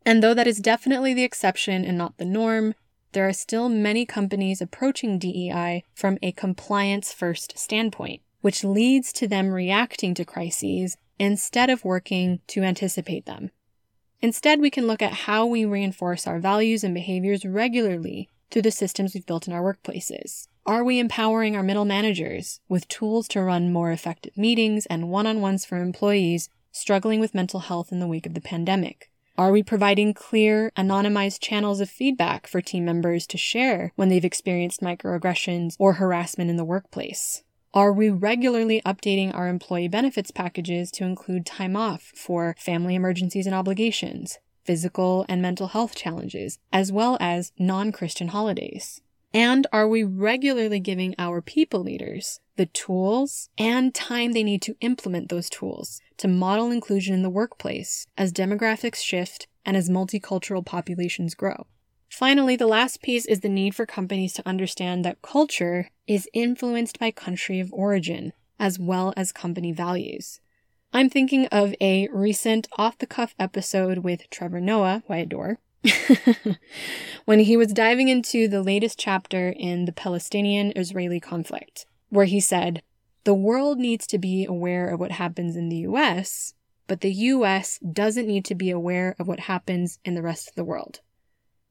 And 0.05 0.23
though 0.23 0.33
that 0.33 0.47
is 0.47 0.59
definitely 0.59 1.13
the 1.13 1.25
exception 1.25 1.83
and 1.83 1.97
not 1.97 2.17
the 2.17 2.23
norm, 2.23 2.75
there 3.11 3.27
are 3.27 3.33
still 3.33 3.67
many 3.67 4.05
companies 4.05 4.61
approaching 4.61 5.19
DEI 5.19 5.83
from 5.93 6.17
a 6.21 6.31
compliance 6.31 7.11
first 7.11 7.59
standpoint, 7.59 8.21
which 8.39 8.63
leads 8.63 9.11
to 9.11 9.27
them 9.27 9.51
reacting 9.51 10.13
to 10.13 10.23
crises 10.23 10.95
instead 11.19 11.69
of 11.69 11.83
working 11.83 12.39
to 12.47 12.63
anticipate 12.63 13.25
them. 13.25 13.51
Instead, 14.21 14.61
we 14.61 14.69
can 14.69 14.87
look 14.87 15.01
at 15.01 15.27
how 15.27 15.45
we 15.45 15.65
reinforce 15.65 16.25
our 16.25 16.39
values 16.39 16.85
and 16.85 16.93
behaviors 16.93 17.43
regularly 17.43 18.29
through 18.49 18.61
the 18.61 18.71
systems 18.71 19.13
we've 19.13 19.25
built 19.25 19.45
in 19.45 19.51
our 19.51 19.61
workplaces. 19.61 20.47
Are 20.67 20.83
we 20.83 20.99
empowering 20.99 21.55
our 21.55 21.63
middle 21.63 21.85
managers 21.85 22.59
with 22.67 22.89
tools 22.89 23.29
to 23.29 23.41
run 23.41 23.71
more 23.71 23.89
effective 23.89 24.35
meetings 24.35 24.85
and 24.87 25.07
one 25.07 25.25
on 25.25 25.39
ones 25.39 25.63
for 25.63 25.77
employees 25.77 26.49
struggling 26.73 27.21
with 27.21 27.33
mental 27.33 27.61
health 27.61 27.89
in 27.93 28.01
the 28.01 28.07
wake 28.07 28.25
of 28.25 28.33
the 28.33 28.41
pandemic? 28.41 29.09
Are 29.37 29.53
we 29.53 29.63
providing 29.63 30.13
clear, 30.13 30.73
anonymized 30.75 31.39
channels 31.39 31.79
of 31.79 31.89
feedback 31.89 32.47
for 32.47 32.59
team 32.59 32.83
members 32.83 33.25
to 33.27 33.37
share 33.37 33.93
when 33.95 34.09
they've 34.09 34.25
experienced 34.25 34.81
microaggressions 34.81 35.77
or 35.79 35.93
harassment 35.93 36.49
in 36.49 36.57
the 36.57 36.65
workplace? 36.65 37.43
Are 37.73 37.93
we 37.93 38.09
regularly 38.09 38.81
updating 38.85 39.33
our 39.33 39.47
employee 39.47 39.87
benefits 39.87 40.31
packages 40.31 40.91
to 40.91 41.05
include 41.05 41.45
time 41.45 41.77
off 41.77 42.11
for 42.13 42.57
family 42.59 42.95
emergencies 42.95 43.45
and 43.45 43.55
obligations, 43.55 44.39
physical 44.65 45.25
and 45.29 45.41
mental 45.41 45.67
health 45.67 45.95
challenges, 45.95 46.59
as 46.73 46.91
well 46.91 47.15
as 47.21 47.53
non 47.57 47.93
Christian 47.93 48.27
holidays? 48.27 49.01
And 49.33 49.67
are 49.71 49.87
we 49.87 50.03
regularly 50.03 50.79
giving 50.79 51.13
our 51.19 51.41
people 51.41 51.81
leaders 51.81 52.39
the 52.55 52.65
tools 52.65 53.49
and 53.57 53.93
time 53.93 54.31
they 54.31 54.43
need 54.43 54.61
to 54.63 54.75
implement 54.81 55.29
those 55.29 55.49
tools 55.49 56.01
to 56.17 56.27
model 56.27 56.71
inclusion 56.71 57.13
in 57.13 57.21
the 57.21 57.29
workplace 57.29 58.07
as 58.17 58.33
demographics 58.33 59.03
shift 59.03 59.47
and 59.65 59.77
as 59.77 59.89
multicultural 59.89 60.65
populations 60.65 61.35
grow? 61.35 61.67
Finally, 62.09 62.55
the 62.55 62.67
last 62.67 63.01
piece 63.01 63.25
is 63.25 63.41
the 63.41 63.49
need 63.49 63.75
for 63.75 63.85
companies 63.85 64.33
to 64.33 64.47
understand 64.47 65.03
that 65.03 65.21
culture 65.21 65.89
is 66.07 66.29
influenced 66.33 66.97
by 66.97 67.11
country 67.11 67.59
of 67.59 67.71
origin 67.73 68.33
as 68.59 68.79
well 68.79 69.13
as 69.15 69.31
company 69.31 69.71
values. 69.71 70.39
I'm 70.93 71.09
thinking 71.09 71.47
of 71.47 71.75
a 71.81 72.07
recent 72.11 72.67
off 72.77 72.97
the 72.97 73.05
cuff 73.05 73.35
episode 73.37 73.99
with 73.99 74.29
Trevor 74.29 74.61
Noah, 74.61 75.03
who 75.05 75.13
I 75.13 75.17
adore, 75.17 75.59
when 77.25 77.39
he 77.39 77.57
was 77.57 77.73
diving 77.73 78.09
into 78.09 78.47
the 78.47 78.61
latest 78.61 78.99
chapter 78.99 79.49
in 79.49 79.85
the 79.85 79.91
Palestinian 79.91 80.73
Israeli 80.75 81.19
conflict, 81.19 81.85
where 82.09 82.25
he 82.25 82.39
said, 82.39 82.81
The 83.23 83.33
world 83.33 83.77
needs 83.77 84.07
to 84.07 84.17
be 84.17 84.45
aware 84.45 84.87
of 84.89 84.99
what 84.99 85.11
happens 85.11 85.55
in 85.55 85.69
the 85.69 85.77
US, 85.77 86.53
but 86.87 87.01
the 87.01 87.13
US 87.13 87.79
doesn't 87.79 88.27
need 88.27 88.45
to 88.45 88.55
be 88.55 88.69
aware 88.69 89.15
of 89.19 89.27
what 89.27 89.41
happens 89.41 89.99
in 90.03 90.15
the 90.15 90.21
rest 90.21 90.49
of 90.49 90.55
the 90.55 90.63
world. 90.63 91.01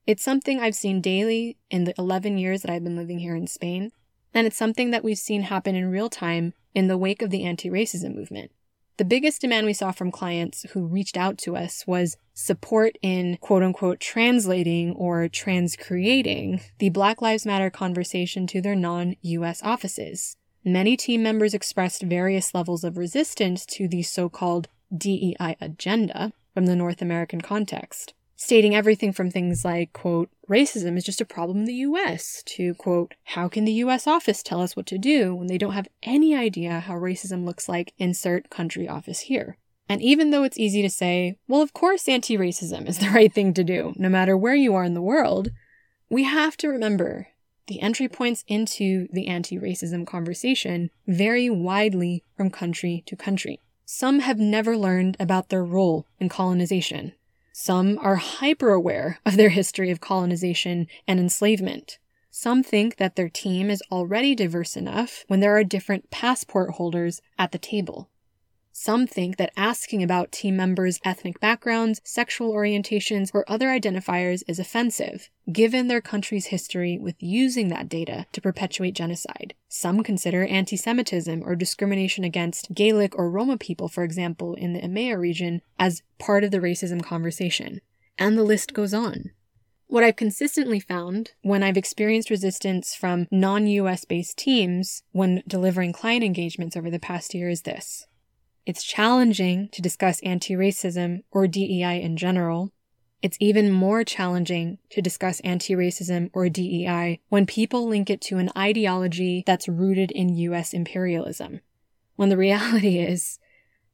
It's 0.07 0.23
something 0.23 0.61
I've 0.61 0.77
seen 0.77 1.01
daily 1.01 1.57
in 1.71 1.85
the 1.85 1.95
11 1.99 2.38
years 2.38 2.62
that 2.62 2.71
I've 2.71 2.85
been 2.85 2.97
living 2.97 3.19
here 3.19 3.35
in 3.35 3.49
Spain, 3.49 3.90
and 4.33 4.47
it's 4.47 4.57
something 4.57 4.90
that 4.92 5.03
we've 5.03 5.19
seen 5.19 5.42
happen 5.42 5.75
in 5.75 5.90
real 5.90 6.09
time 6.09 6.53
in 6.75 6.87
the 6.87 6.99
wake 6.99 7.23
of 7.23 7.31
the 7.31 7.45
anti 7.45 7.71
racism 7.71 8.14
movement. 8.14 8.53
The 8.99 9.05
biggest 9.05 9.43
demand 9.43 9.67
we 9.67 9.75
saw 9.75 9.93
from 9.93 10.11
clients 10.11 10.65
who 10.71 10.87
reached 10.87 11.19
out 11.19 11.37
to 11.39 11.55
us 11.55 11.87
was 11.87 12.17
support 12.33 12.97
in 13.03 13.37
quote 13.43 13.63
unquote 13.63 14.01
translating 14.01 14.93
or 14.93 15.29
transcreating 15.29 16.63
the 16.79 16.89
Black 16.89 17.21
Lives 17.21 17.45
Matter 17.45 17.69
conversation 17.69 18.47
to 18.47 18.63
their 18.63 18.75
non 18.75 19.17
US 19.21 19.63
offices. 19.63 20.37
Many 20.65 20.97
team 20.97 21.23
members 21.23 21.53
expressed 21.53 22.03
various 22.03 22.55
levels 22.55 22.85
of 22.85 22.97
resistance 22.97 23.67
to 23.67 23.87
the 23.87 24.03
so 24.03 24.31
called 24.31 24.69
DEI 24.97 25.57
agenda 25.61 26.33
from 26.55 26.65
the 26.65 26.75
North 26.75 27.03
American 27.03 27.43
context 27.43 28.15
stating 28.37 28.75
everything 28.75 29.12
from 29.12 29.31
things 29.31 29.64
like, 29.64 29.92
quote, 29.92 30.29
racism 30.49 30.96
is 30.96 31.05
just 31.05 31.20
a 31.20 31.27
problem 31.27 31.59
in 31.59 31.64
the 31.64 31.75
US, 31.75 32.42
to, 32.46 32.75
quote, 32.75 33.14
how 33.25 33.49
can 33.49 33.64
the 33.64 33.72
US 33.72 34.07
office 34.07 34.42
tell 34.42 34.61
us 34.61 34.77
what 34.77 34.87
to 34.87 34.99
do 34.99 35.35
when 35.35 35.46
they 35.46 35.59
don't 35.59 35.72
have 35.72 35.88
any 36.03 36.35
idea 36.35 36.81
how 36.81 36.94
racism 36.94 37.44
looks 37.44 37.68
like, 37.68 37.92
insert 37.99 38.51
country 38.51 38.87
office 38.87 39.20
here. 39.20 39.57
And 39.88 40.03
even 40.03 40.31
though 40.31 40.42
it's 40.42 40.59
easy 40.59 40.83
to 40.83 40.90
say, 40.90 41.38
well, 41.49 41.62
of 41.62 41.72
course 41.72 42.09
anti 42.09 42.37
racism 42.37 42.87
is 42.87 42.99
the 42.99 43.11
right 43.14 43.33
thing 43.33 43.55
to 43.55 43.64
do, 43.64 43.94
no 43.96 44.09
matter 44.09 44.37
where 44.37 44.55
you 44.55 44.75
are 44.75 44.85
in 44.85 44.94
the 44.94 45.03
world, 45.03 45.51
we 46.11 46.25
have 46.25 46.57
to 46.59 46.68
remember 46.68 47.29
the 47.66 47.81
entry 47.81 48.09
points 48.09 48.44
into 48.46 49.09
the 49.12 49.27
anti 49.27 49.59
racism 49.59 50.07
conversation 50.07 50.90
vary 51.07 51.51
widely 51.51 52.22
from 52.37 52.51
country 52.51 53.03
to 53.07 53.16
country. 53.16 53.61
Some 53.85 54.20
have 54.20 54.38
never 54.38 54.77
learned 54.77 55.16
about 55.18 55.49
their 55.49 55.64
role 55.64 56.07
in 56.18 56.29
colonization, 56.29 57.12
some 57.59 57.99
are 58.03 58.16
hyper 58.16 58.69
aware 58.69 59.19
of 59.25 59.38
their 59.38 59.49
history 59.49 59.90
of 59.90 59.99
colonization 59.99 60.87
and 61.09 61.19
enslavement. 61.19 61.99
Some 62.31 62.62
think 62.62 62.97
that 62.97 63.16
their 63.16 63.31
team 63.31 63.71
is 63.71 63.83
already 63.90 64.35
diverse 64.35 64.77
enough 64.77 65.25
when 65.29 65.40
there 65.40 65.57
are 65.57 65.64
different 65.64 66.11
passport 66.11 66.73
holders 66.73 67.23
at 67.38 67.53
the 67.53 67.59
table. 67.59 68.11
Some 68.79 69.07
think 69.07 69.39
that 69.39 69.55
asking 69.57 70.03
about 70.03 70.31
team 70.31 70.55
members' 70.55 71.01
ethnic 71.03 71.41
backgrounds, 71.41 72.03
sexual 72.05 72.53
orientations, 72.53 73.31
or 73.33 73.51
other 73.51 73.69
identifiers 73.69 74.43
is 74.47 74.59
offensive, 74.59 75.31
given 75.51 75.89
their 75.89 76.03
country's 76.03 76.49
history 76.49 76.99
with 76.99 77.15
using 77.19 77.69
that 77.69 77.89
data 77.89 78.27
to 78.33 78.41
perpetuate 78.43 78.93
genocide. 78.93 79.55
Some 79.71 80.03
consider 80.03 80.45
anti 80.45 80.77
Semitism 80.77 81.43
or 81.43 81.57
discrimination 81.57 82.23
against 82.23 82.75
Gaelic 82.75 83.19
or 83.19 83.31
Roma 83.31 83.57
people, 83.57 83.89
for 83.89 84.05
example, 84.05 84.53
in 84.53 84.75
the 84.75 84.83
EMEA 84.83 85.19
region, 85.19 85.62
as 85.79 86.03
part 86.19 86.45
of 86.45 86.51
the 86.51 86.61
racism 86.61 87.03
conversation. 87.03 87.81
And 88.19 88.37
the 88.37 88.45
list 88.45 88.75
goes 88.75 88.93
on. 88.93 89.31
What 89.87 90.05
I've 90.05 90.17
consistently 90.17 90.81
found 90.81 91.33
when 91.41 91.62
I've 91.62 91.79
experienced 91.79 92.29
resistance 92.29 92.95
from 92.95 93.27
non 93.31 93.67
US 93.69 94.05
based 94.05 94.37
teams 94.37 95.03
when 95.12 95.43
delivering 95.49 95.95
client 95.95 96.23
engagements 96.23 96.77
over 96.77 96.91
the 96.91 97.01
past 97.01 97.33
year 97.33 97.49
is 97.49 97.62
this. 97.62 98.07
It's 98.67 98.83
challenging 98.83 99.69
to 99.69 99.81
discuss 99.81 100.19
anti 100.21 100.55
racism 100.55 101.23
or 101.31 101.47
DEI 101.47 102.03
in 102.03 102.17
general. 102.17 102.73
It's 103.23 103.37
even 103.39 103.71
more 103.71 104.03
challenging 104.03 104.79
to 104.91 105.01
discuss 105.01 105.39
anti 105.41 105.75
racism 105.75 106.31
or 106.33 106.49
DEI 106.49 107.21
when 107.29 107.47
people 107.47 107.87
link 107.87 108.11
it 108.11 108.21
to 108.23 108.39
an 108.39 108.51
ideology 108.59 109.45
that's 109.47 109.69
rooted 109.69 110.11
in 110.11 110.35
US 110.35 110.75
imperialism. 110.75 111.61
When 112.17 112.29
the 112.29 112.37
reality 112.49 112.99
is, 112.99 113.39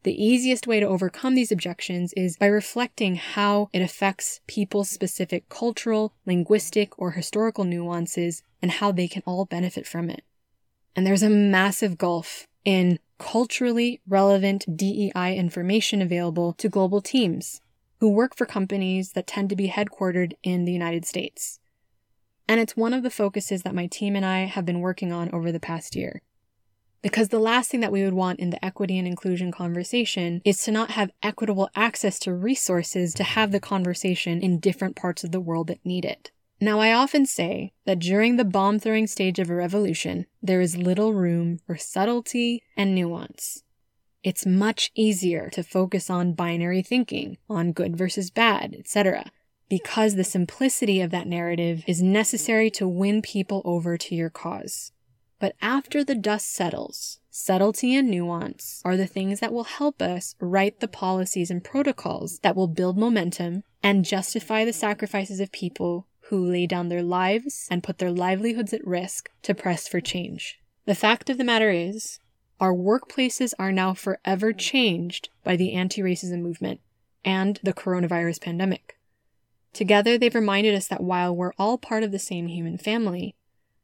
the 0.05 0.25
easiest 0.25 0.67
way 0.67 0.81
to 0.81 0.87
overcome 0.87 1.35
these 1.35 1.53
objections 1.53 2.13
is 2.15 2.39
by 2.39 2.47
reflecting 2.47 3.17
how 3.17 3.69
it 3.73 3.83
affects 3.83 4.41
people's 4.47 4.91
specific 4.91 5.49
cultural, 5.51 6.15
linguistic, 6.27 6.99
or 6.99 7.13
historical 7.13 7.65
nuances 7.65 8.43
and 8.61 8.71
how 8.71 8.91
they 8.91 9.07
can 9.07 9.23
all 9.27 9.45
benefit 9.45 9.87
from 9.87 10.09
it. 10.11 10.25
And 10.97 11.07
there's 11.07 11.23
a 11.23 11.31
massive 11.31 11.99
gulf 11.99 12.49
in 12.65 12.99
culturally 13.19 14.01
relevant 14.09 14.77
DEI 14.77 15.37
information 15.37 16.03
available 16.03 16.53
to 16.55 16.69
global 16.69 17.01
teams 17.01 17.61
who 18.01 18.09
work 18.09 18.37
for 18.37 18.47
companies 18.47 19.13
that 19.13 19.29
tend 19.29 19.49
to 19.49 19.55
be 19.55 19.69
headquartered 19.69 20.33
in 20.43 20.65
the 20.65 20.73
United 20.73 21.07
States. 21.07 21.61
And 22.49 22.61
it's 22.61 22.77
one 22.77 22.93
of 22.93 23.05
the 23.05 23.11
focuses 23.11 23.63
that 23.63 23.77
my 23.77 23.87
team 23.87 24.17
and 24.17 24.27
I 24.27 24.47
have 24.47 24.67
been 24.67 24.81
working 24.81 25.13
on 25.13 25.31
over 25.33 25.53
the 25.53 25.61
past 25.61 25.95
year. 25.95 26.21
Because 27.01 27.29
the 27.29 27.39
last 27.39 27.71
thing 27.71 27.79
that 27.79 27.93
we 27.93 28.03
would 28.03 28.13
want 28.13 28.41
in 28.41 28.51
the 28.51 28.65
equity 28.65 28.99
and 28.99 29.07
inclusion 29.07 29.53
conversation 29.53 30.43
is 30.45 30.61
to 30.65 30.73
not 30.73 30.91
have 30.91 31.13
equitable 31.23 31.71
access 31.77 32.19
to 32.21 32.35
resources 32.35 33.15
to 33.15 33.23
have 33.23 33.53
the 33.53 33.61
conversation 33.61 34.41
in 34.41 34.59
different 34.59 34.97
parts 34.97 35.23
of 35.23 35.31
the 35.31 35.41
world 35.41 35.69
that 35.69 35.85
need 35.87 36.05
it. 36.05 36.32
Now, 36.63 36.79
I 36.79 36.93
often 36.93 37.27
say 37.27 37.73
that 37.87 37.99
during 37.99 38.37
the 38.37 38.45
bomb 38.45 38.79
throwing 38.79 39.09
stage 39.09 39.41
of 39.41 39.51
a 39.51 39.55
revolution, 39.55 40.27
there 40.41 40.61
is 40.61 40.77
little 40.77 41.13
room 41.13 41.59
for 41.67 41.77
subtlety 41.77 42.63
and 42.77 42.95
nuance. 42.95 43.65
It's 44.23 44.47
much 44.47 44.93
easier 44.95 45.51
to 45.55 45.65
focus 45.65 46.09
on 46.09 46.35
binary 46.35 46.81
thinking, 46.81 47.39
on 47.51 47.73
good 47.73 47.97
versus 47.97 48.31
bad, 48.31 48.77
etc., 48.79 49.33
because 49.69 50.15
the 50.15 50.23
simplicity 50.23 51.01
of 51.01 51.11
that 51.11 51.27
narrative 51.27 51.83
is 51.89 52.01
necessary 52.01 52.71
to 52.71 52.87
win 52.87 53.23
people 53.23 53.63
over 53.65 53.99
to 53.99 54.15
your 54.15 54.31
cause. 54.31 54.93
But 55.41 55.57
after 55.61 56.05
the 56.05 56.15
dust 56.15 56.55
settles, 56.55 57.19
subtlety 57.29 57.97
and 57.97 58.09
nuance 58.09 58.81
are 58.85 58.97
the 58.97 59.09
things 59.09 59.41
that 59.41 59.53
will 59.53 59.65
help 59.65 60.01
us 60.01 60.37
write 60.39 60.79
the 60.79 60.87
policies 60.87 61.51
and 61.51 61.65
protocols 61.65 62.39
that 62.45 62.55
will 62.55 62.69
build 62.69 62.97
momentum 62.97 63.65
and 63.83 64.05
justify 64.05 64.65
the 64.65 64.73
sacrifices 64.73 65.41
of 65.41 65.51
people 65.51 66.07
who 66.33 66.51
lay 66.51 66.67
down 66.67 66.89
their 66.89 67.03
lives 67.03 67.69
and 67.71 67.83
put 67.83 67.99
their 67.99 68.11
livelihoods 68.11 68.73
at 68.73 68.87
risk 68.87 69.31
to 69.43 69.55
press 69.55 69.87
for 69.87 70.01
change. 70.01 70.59
The 70.87 70.95
fact 70.95 71.29
of 71.29 71.37
the 71.37 71.45
matter 71.45 71.69
is, 71.71 72.21
our 72.59 72.73
workplaces 72.73 73.53
are 73.59 73.71
now 73.71 73.93
forever 73.93 74.55
changed 74.55 75.29
by 75.45 75.57
the 75.57 75.75
anti 75.75 76.01
racism 76.01 76.41
movement 76.41 76.81
and 77.23 77.61
the 77.63 77.75
coronavirus 77.75 78.41
pandemic. 78.41 78.99
Together, 79.75 80.17
they've 80.17 80.35
reminded 80.35 80.75
us 80.75 80.89
that 80.89 81.03
while 81.03 81.37
we're 81.37 81.53
all 81.59 81.77
part 81.77 82.03
of 82.03 82.13
the 82.13 82.19
same 82.19 82.47
human 82.47 82.79
family, 82.79 83.35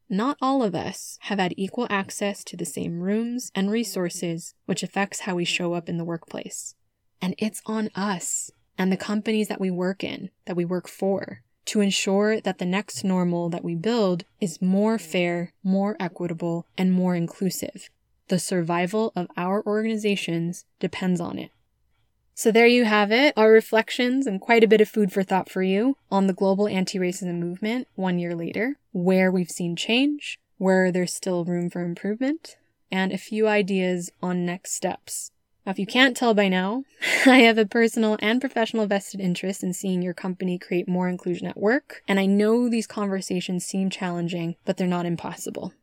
not 0.09 0.39
all 0.41 0.63
of 0.63 0.75
us 0.75 1.19
have 1.25 1.39
had 1.39 1.53
equal 1.59 1.87
access 1.91 2.43
to 2.45 2.57
the 2.57 2.65
same 2.65 3.01
rooms 3.01 3.53
and 3.55 3.71
resources, 3.71 4.55
which 4.65 4.83
affects 4.83 5.21
how 5.21 5.35
we 5.35 5.45
show 5.45 5.75
up 5.75 5.87
in 5.87 5.99
the 5.99 6.05
workplace. 6.05 6.77
And 7.21 7.35
it's 7.37 7.61
on 7.67 7.91
us 7.95 8.51
and 8.79 8.91
the 8.91 8.97
companies 8.97 9.49
that 9.49 9.61
we 9.61 9.71
work 9.71 10.03
in, 10.03 10.31
that 10.47 10.57
we 10.57 10.65
work 10.65 10.89
for, 10.89 11.43
to 11.69 11.83
ensure 11.83 12.41
that 12.41 12.57
the 12.57 12.65
next 12.65 13.05
normal 13.05 13.51
that 13.51 13.63
we 13.63 13.75
build 13.75 14.25
is 14.41 14.63
more 14.63 14.99
fair, 14.99 15.53
more 15.63 15.97
equitable, 16.01 16.65
and 16.79 16.91
more 16.91 17.15
inclusive. 17.15 17.91
The 18.29 18.39
survival 18.39 19.13
of 19.15 19.29
our 19.37 19.63
organizations 19.67 20.65
depends 20.81 21.21
on 21.21 21.39
it. 21.39 21.51
So 22.35 22.51
there 22.51 22.67
you 22.67 22.87
have 22.87 23.13
it, 23.13 23.35
our 23.37 23.51
reflections 23.51 24.27
and 24.27 24.41
quite 24.41 24.65
a 24.65 24.69
bit 24.69 24.81
of 24.81 24.89
food 24.89 25.13
for 25.13 25.23
thought 25.23 25.51
for 25.51 25.63
you 25.63 25.99
on 26.11 26.27
the 26.27 26.33
global 26.33 26.69
anti-racism 26.69 27.39
movement 27.39 27.87
one 27.97 28.19
year 28.19 28.35
later, 28.35 28.77
where 28.93 29.31
we've 29.31 29.51
seen 29.51 29.77
change, 29.77 30.39
where 30.57 30.91
there's 30.91 31.13
still 31.13 31.45
room 31.45 31.69
for 31.69 31.83
improvement, 31.83 32.57
and 32.91 33.13
a 33.13 33.19
few 33.19 33.47
ideas 33.47 34.11
on 34.23 34.47
next 34.47 34.73
steps. 34.73 35.33
Now, 35.69 35.73
if 35.73 35.79
you 35.79 35.85
can't 35.85 36.17
tell 36.17 36.33
by 36.33 36.49
now, 36.49 36.85
I 37.27 37.41
have 37.41 37.59
a 37.59 37.67
personal 37.67 38.17
and 38.23 38.41
professional 38.41 38.87
vested 38.87 39.21
interest 39.21 39.63
in 39.63 39.75
seeing 39.75 40.01
your 40.01 40.15
company 40.15 40.59
create 40.59 40.89
more 40.89 41.11
inclusion 41.11 41.47
at 41.47 41.59
work, 41.59 42.03
and 42.09 42.19
I 42.19 42.25
know 42.25 42.71
these 42.71 42.87
conversations 42.87 43.67
seem 43.67 43.91
challenging, 43.91 44.57
but 44.65 44.79
they're 44.79 44.87
not 44.87 45.05
impossible. 45.05 45.75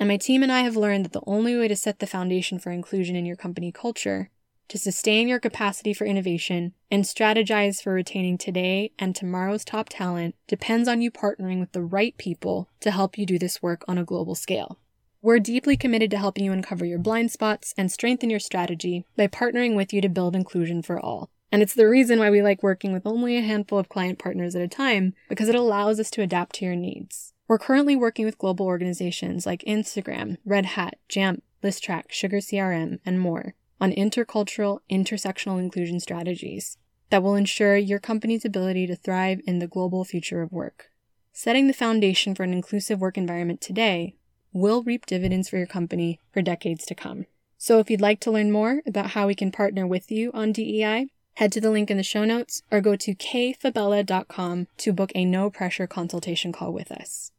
And 0.00 0.08
my 0.08 0.16
team 0.16 0.42
and 0.42 0.50
I 0.50 0.60
have 0.60 0.78
learned 0.78 1.04
that 1.04 1.12
the 1.12 1.20
only 1.26 1.54
way 1.54 1.68
to 1.68 1.76
set 1.76 1.98
the 1.98 2.06
foundation 2.06 2.58
for 2.58 2.70
inclusion 2.70 3.14
in 3.14 3.26
your 3.26 3.36
company 3.36 3.70
culture 3.70 4.30
to 4.68 4.78
sustain 4.78 5.28
your 5.28 5.40
capacity 5.40 5.92
for 5.92 6.06
innovation 6.06 6.72
and 6.90 7.04
strategize 7.04 7.82
for 7.82 7.92
retaining 7.92 8.38
today 8.38 8.92
and 8.98 9.14
tomorrow's 9.14 9.62
top 9.62 9.90
talent 9.90 10.36
depends 10.46 10.88
on 10.88 11.02
you 11.02 11.10
partnering 11.10 11.60
with 11.60 11.72
the 11.72 11.82
right 11.82 12.16
people 12.16 12.70
to 12.80 12.90
help 12.90 13.18
you 13.18 13.26
do 13.26 13.38
this 13.38 13.60
work 13.60 13.84
on 13.86 13.98
a 13.98 14.04
global 14.04 14.34
scale. 14.34 14.78
We're 15.24 15.38
deeply 15.38 15.76
committed 15.76 16.10
to 16.10 16.18
helping 16.18 16.44
you 16.44 16.50
uncover 16.50 16.84
your 16.84 16.98
blind 16.98 17.30
spots 17.30 17.72
and 17.78 17.92
strengthen 17.92 18.28
your 18.28 18.40
strategy 18.40 19.06
by 19.16 19.28
partnering 19.28 19.76
with 19.76 19.92
you 19.92 20.00
to 20.00 20.08
build 20.08 20.34
inclusion 20.34 20.82
for 20.82 20.98
all. 20.98 21.30
And 21.52 21.62
it's 21.62 21.74
the 21.74 21.88
reason 21.88 22.18
why 22.18 22.28
we 22.28 22.42
like 22.42 22.60
working 22.60 22.92
with 22.92 23.06
only 23.06 23.36
a 23.36 23.40
handful 23.40 23.78
of 23.78 23.88
client 23.88 24.18
partners 24.18 24.56
at 24.56 24.62
a 24.62 24.66
time, 24.66 25.14
because 25.28 25.48
it 25.48 25.54
allows 25.54 26.00
us 26.00 26.10
to 26.10 26.22
adapt 26.22 26.56
to 26.56 26.64
your 26.64 26.74
needs. 26.74 27.34
We're 27.46 27.58
currently 27.58 27.94
working 27.94 28.24
with 28.24 28.36
global 28.36 28.66
organizations 28.66 29.46
like 29.46 29.62
Instagram, 29.62 30.38
Red 30.44 30.66
Hat, 30.66 30.98
Jamf, 31.08 31.40
Listrak, 31.62 32.10
Sugar 32.10 32.38
CRM, 32.38 32.98
and 33.06 33.20
more 33.20 33.54
on 33.80 33.92
intercultural, 33.92 34.80
intersectional 34.90 35.60
inclusion 35.60 36.00
strategies 36.00 36.78
that 37.10 37.22
will 37.22 37.36
ensure 37.36 37.76
your 37.76 38.00
company's 38.00 38.44
ability 38.44 38.88
to 38.88 38.96
thrive 38.96 39.40
in 39.46 39.60
the 39.60 39.68
global 39.68 40.04
future 40.04 40.42
of 40.42 40.50
work. 40.50 40.90
Setting 41.32 41.68
the 41.68 41.72
foundation 41.72 42.34
for 42.34 42.42
an 42.42 42.52
inclusive 42.52 43.00
work 43.00 43.16
environment 43.16 43.60
today 43.60 44.16
will 44.52 44.82
reap 44.82 45.06
dividends 45.06 45.48
for 45.48 45.56
your 45.56 45.66
company 45.66 46.20
for 46.32 46.42
decades 46.42 46.84
to 46.86 46.94
come. 46.94 47.26
So 47.58 47.78
if 47.78 47.90
you'd 47.90 48.00
like 48.00 48.20
to 48.20 48.30
learn 48.30 48.50
more 48.50 48.82
about 48.86 49.10
how 49.10 49.26
we 49.26 49.34
can 49.34 49.52
partner 49.52 49.86
with 49.86 50.10
you 50.10 50.30
on 50.34 50.52
DEI, 50.52 51.06
head 51.34 51.52
to 51.52 51.60
the 51.60 51.70
link 51.70 51.90
in 51.90 51.96
the 51.96 52.02
show 52.02 52.24
notes 52.24 52.62
or 52.70 52.80
go 52.80 52.96
to 52.96 53.14
kfabella.com 53.14 54.66
to 54.78 54.92
book 54.92 55.12
a 55.14 55.24
no 55.24 55.48
pressure 55.50 55.86
consultation 55.86 56.52
call 56.52 56.72
with 56.72 56.90
us. 56.90 57.30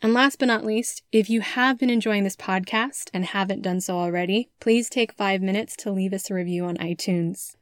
And 0.00 0.12
last 0.12 0.38
but 0.38 0.46
not 0.46 0.64
least, 0.64 1.02
if 1.12 1.30
you 1.30 1.40
have 1.42 1.78
been 1.78 1.90
enjoying 1.90 2.24
this 2.24 2.36
podcast 2.36 3.08
and 3.14 3.24
haven't 3.24 3.62
done 3.62 3.80
so 3.80 3.98
already, 3.98 4.50
please 4.58 4.90
take 4.90 5.12
five 5.12 5.40
minutes 5.40 5.76
to 5.76 5.92
leave 5.92 6.12
us 6.12 6.30
a 6.30 6.34
review 6.34 6.64
on 6.64 6.76
iTunes. 6.78 7.56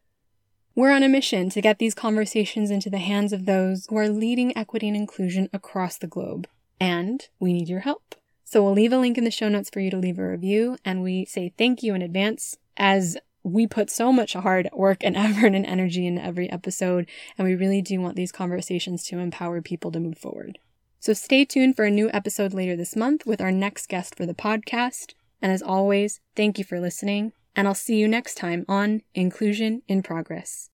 We're 0.75 0.93
on 0.93 1.03
a 1.03 1.09
mission 1.09 1.51
to 1.51 1.61
get 1.61 1.79
these 1.79 1.95
conversations 1.95 2.71
into 2.71 2.89
the 2.89 2.99
hands 2.99 3.33
of 3.33 3.45
those 3.45 3.87
who 3.91 3.97
are 3.99 4.09
leading 4.09 4.57
equity 4.57 4.89
and 4.89 4.97
inclusion 4.97 5.51
across 5.53 5.99
the 5.99 6.07
globe. 6.07 6.47
And 6.79 7.29
we 7.39 7.53
need 7.53 7.69
your 7.69 7.81
help. 7.81 8.15
So 8.51 8.65
we'll 8.65 8.73
leave 8.73 8.93
a 8.93 8.99
link 8.99 9.17
in 9.17 9.23
the 9.23 9.31
show 9.31 9.49
notes 9.49 9.71
for 9.71 9.79
you 9.79 9.93
to 9.93 9.97
leave 9.97 10.19
a 10.19 10.29
review, 10.29 10.77
and 10.85 11.05
we 11.05 11.25
say 11.25 11.53
thank 11.57 11.85
you 11.85 11.95
in 11.95 12.03
advance 12.03 12.57
as 12.77 13.17
we 13.45 13.69
put 13.69 13.91
so 13.91 14.13
much 14.13 14.33
hard 14.33 14.69
work 14.73 15.05
and 15.05 15.17
effort 15.17 15.55
and 15.55 15.65
energy 15.65 16.05
into 16.05 16.21
every 16.21 16.51
episode, 16.51 17.09
and 17.39 17.47
we 17.47 17.55
really 17.55 17.81
do 17.81 18.01
want 18.01 18.17
these 18.17 18.33
conversations 18.33 19.05
to 19.05 19.21
empower 19.21 19.63
people 19.63 19.93
to 19.93 20.01
move 20.01 20.19
forward. 20.19 20.59
So 20.99 21.13
stay 21.13 21.45
tuned 21.45 21.77
for 21.77 21.85
a 21.85 21.93
new 21.93 22.11
episode 22.13 22.53
later 22.53 22.75
this 22.75 22.97
month 22.97 23.25
with 23.25 23.41
our 23.41 23.53
next 23.53 23.89
guest 23.89 24.17
for 24.17 24.27
the 24.27 24.35
podcast. 24.35 25.15
And 25.41 25.53
as 25.53 25.63
always, 25.63 26.19
thank 26.35 26.59
you 26.59 26.65
for 26.65 26.81
listening, 26.81 27.33
and 27.55 27.69
I'll 27.69 27.75
see 27.77 27.99
you 27.99 28.09
next 28.09 28.35
time 28.35 28.65
on 28.69 29.03
Inclusion 29.15 29.83
in 29.87 30.03
Progress. 30.03 30.71